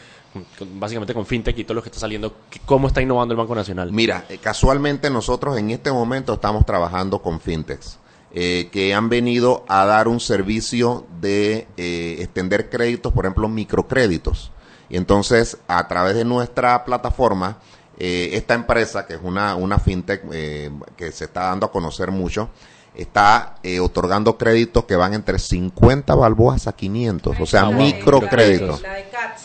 [0.57, 2.34] con- básicamente con FinTech y todo lo que está saliendo?
[2.49, 3.91] ¿Qué- ¿Cómo está innovando el Banco Nacional?
[3.91, 7.99] Mira, eh, casualmente nosotros en este momento estamos trabajando con fintechs
[8.34, 14.51] eh, que han venido a dar un servicio de eh, extender créditos, por ejemplo, microcréditos.
[14.89, 17.57] Y entonces, a través de nuestra plataforma,
[17.99, 22.11] eh, esta empresa, que es una, una fintech eh, que se está dando a conocer
[22.11, 22.49] mucho,
[22.95, 28.81] está eh, otorgando créditos que van entre 50 balboas a 500, o sea, Ah, microcréditos.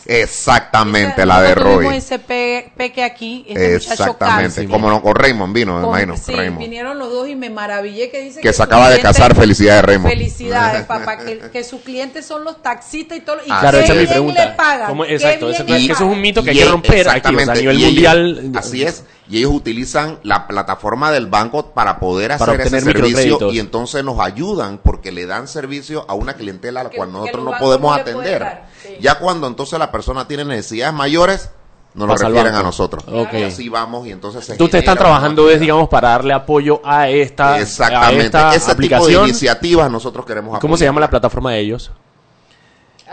[0.05, 0.21] De.
[0.21, 1.87] Exactamente, la de Roy.
[1.97, 6.17] ese pe- peque aquí, este Exactamente, como no, con Raymond vino, me imagino.
[6.17, 6.59] sí, Raymond.
[6.59, 9.35] vinieron los dos y me maravillé que dice Que se su acaba de cliente- casar,
[9.35, 10.09] felicidades, Raymond.
[10.13, 13.37] Felicidades, papá, que, que sus clientes son los taxistas y todo.
[13.45, 14.45] Y Ah, Claro, esa es mi pregunta.
[14.45, 14.87] le pagan.
[14.89, 17.09] ¿Cómo- qué exacto, bien eso- le eso es un mito que hay Y que romper
[17.09, 18.51] aquí, o sea, a nivel y ellos- mundial.
[18.55, 19.03] así es.
[19.29, 23.59] Y ellos utilizan la plataforma del banco para poder Para hacer ese obtener servicio y
[23.59, 27.53] entonces nos ayudan porque le dan servicio a una clientela a la cual nosotros no
[27.57, 28.63] podemos atender.
[28.99, 31.49] Ya cuando entonces la persona tiene necesidades mayores,
[31.93, 33.03] nos lo refieren a nosotros.
[33.07, 33.33] Ok.
[33.33, 36.81] Y así vamos y entonces se Tú te están trabajando es, digamos, para darle apoyo
[36.83, 38.37] a esta, Exactamente.
[38.37, 41.91] a esta Ese tipo de iniciativas nosotros queremos ¿Cómo se llama la plataforma de ellos?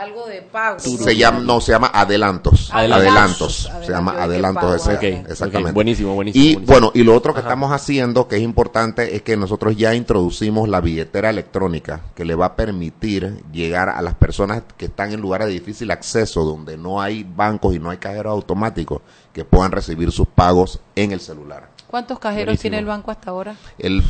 [0.00, 0.78] Algo de pago.
[0.78, 2.70] Se llama, no, se llama Adelantos.
[2.72, 3.06] Adelantos.
[3.06, 3.70] Adelantos.
[3.84, 5.00] Se llama Adelantos, Adelantos.
[5.00, 5.72] de ese, exactamente.
[5.72, 6.72] buenísimo, buenísimo, Y buenísimo.
[6.72, 10.70] bueno, y lo otro que estamos haciendo, que es importante, es que nosotros ya introducimos
[10.70, 15.20] la billetera electrónica, que le va a permitir llegar a las personas que están en
[15.20, 19.02] lugares de difícil acceso, donde no hay bancos y no hay cajeros automáticos,
[19.34, 21.68] que puedan recibir sus pagos en el celular.
[21.88, 22.62] ¿Cuántos cajeros Buenísimo.
[22.62, 23.54] tiene el banco hasta ahora?
[23.78, 24.02] El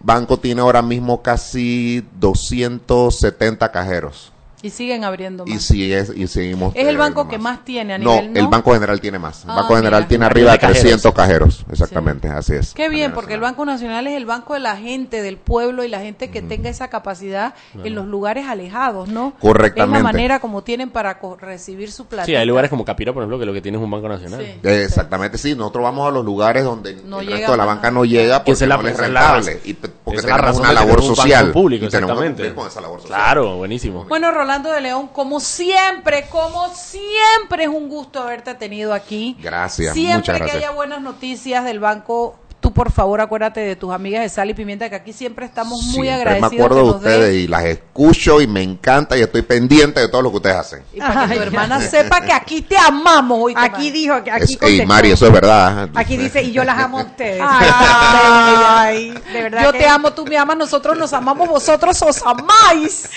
[0.00, 4.32] banco tiene ahora mismo casi 270 cajeros.
[4.60, 5.54] Y siguen abriendo más.
[5.54, 6.74] Y, sigue, y seguimos.
[6.74, 7.30] es el eh, banco más.
[7.30, 8.40] que más tiene a No, nivel, ¿no?
[8.40, 9.44] el Banco General tiene más.
[9.44, 10.08] El Ah, Banco General mira.
[10.08, 11.64] tiene arriba de nivel de 300 cajeros.
[11.70, 12.74] Exactamente, así es.
[12.74, 13.40] Qué bien, porque el.
[13.40, 16.68] Banco Nacional es el banco de la gente, del pueblo y la gente que tenga
[16.70, 17.54] esa capacidad
[17.84, 19.32] en los lugares alejados, ¿no?
[19.40, 19.98] Correctamente.
[19.98, 22.26] Es la manera como tienen para co- recibir su plata.
[22.26, 24.40] Sí, hay lugares como Capira, por ejemplo, que lo que tiene es un banco nacional.
[24.44, 24.52] Sí.
[24.68, 25.54] Eh, Exactamente, sí.
[25.54, 28.42] Nosotros vamos a los lugares donde No el llega resto de la banca no llega
[28.42, 29.60] Que porque la- no es rentable.
[29.64, 31.52] Y porque Esa es la tenemos razón una labor social.
[31.52, 32.42] público, y tenemos que exactamente.
[32.42, 33.18] cumplir con esa labor social.
[33.20, 34.04] Claro, buenísimo.
[34.08, 39.36] Bueno, Rolando de León, como siempre, como siempre es un gusto haberte tenido aquí.
[39.42, 40.56] Gracias, Siempre muchas que gracias.
[40.64, 44.54] haya buenas noticias del banco, tú por favor acuérdate de tus amigas de Sal y
[44.54, 46.52] Pimienta, que aquí siempre estamos muy Siempre agradecidos.
[46.52, 50.08] me acuerdo que de ustedes y las escucho y me encanta y estoy pendiente de
[50.08, 50.82] todo lo que ustedes hacen.
[50.92, 53.38] Y para que tu hermana sepa que aquí te amamos.
[53.40, 54.86] hoy Aquí dijo que aquí Es- ey, contestó.
[54.86, 55.88] Mari, eso es verdad.
[55.94, 57.42] Aquí dice, y yo las amo a ustedes.
[57.42, 62.22] Ay, de verdad Yo que- te amo, tú me amas, nosotros nos amamos, vosotros os
[62.24, 63.08] amáis.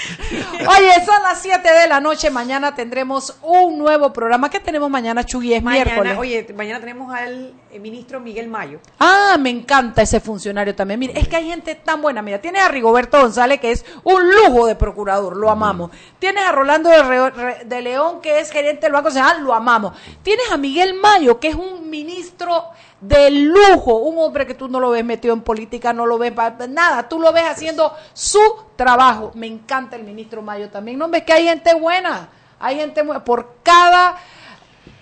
[0.60, 4.50] Oye, son las 7 de la noche, mañana tendremos un nuevo programa.
[4.50, 5.54] ¿Qué tenemos mañana, Chugui?
[5.54, 6.18] Es Mañana, miércoles.
[6.18, 8.80] oye, mañana tenemos al eh, ministro Miguel Mayo.
[9.00, 11.00] Ah, me encanta ese funcionario también.
[11.00, 12.22] Mira, es que hay gente tan buena.
[12.22, 15.92] Mira, tienes a Rigoberto González, que es un lujo de procurador, lo amamos.
[16.20, 19.94] Tienes a Rolando de, León, que es gerente del Banco Central, lo amamos.
[20.24, 22.66] Tienes a Miguel Mayo, que es un ministro
[23.00, 26.34] de lujo, un hombre que tú no lo ves metido en política, no lo ves
[26.70, 28.40] nada, tú lo ves haciendo su
[28.76, 29.32] trabajo.
[29.34, 30.98] Me encanta el ministro Mayo también.
[30.98, 32.30] No ves que hay gente buena,
[32.60, 33.24] hay gente buena.
[33.24, 34.18] Por cada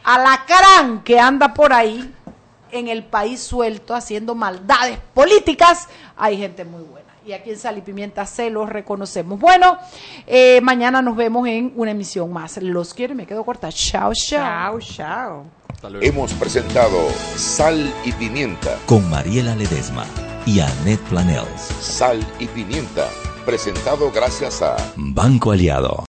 [0.03, 2.15] alacrán que anda por ahí
[2.71, 7.09] en el país suelto haciendo maldades políticas, hay gente muy buena.
[7.25, 9.39] Y aquí en Sal y Pimienta se los reconocemos.
[9.39, 9.77] Bueno,
[10.25, 12.57] eh, mañana nos vemos en una emisión más.
[12.57, 13.69] Los quiero y me quedo corta.
[13.71, 14.79] Chao, chao.
[14.79, 15.45] Chao, chao.
[16.01, 18.77] Hemos presentado Sal y Pimienta.
[18.85, 20.05] Con Mariela Ledesma
[20.45, 21.61] y Annette Planels.
[21.79, 23.07] Sal y Pimienta.
[23.45, 26.05] Presentado gracias a Banco Aliado.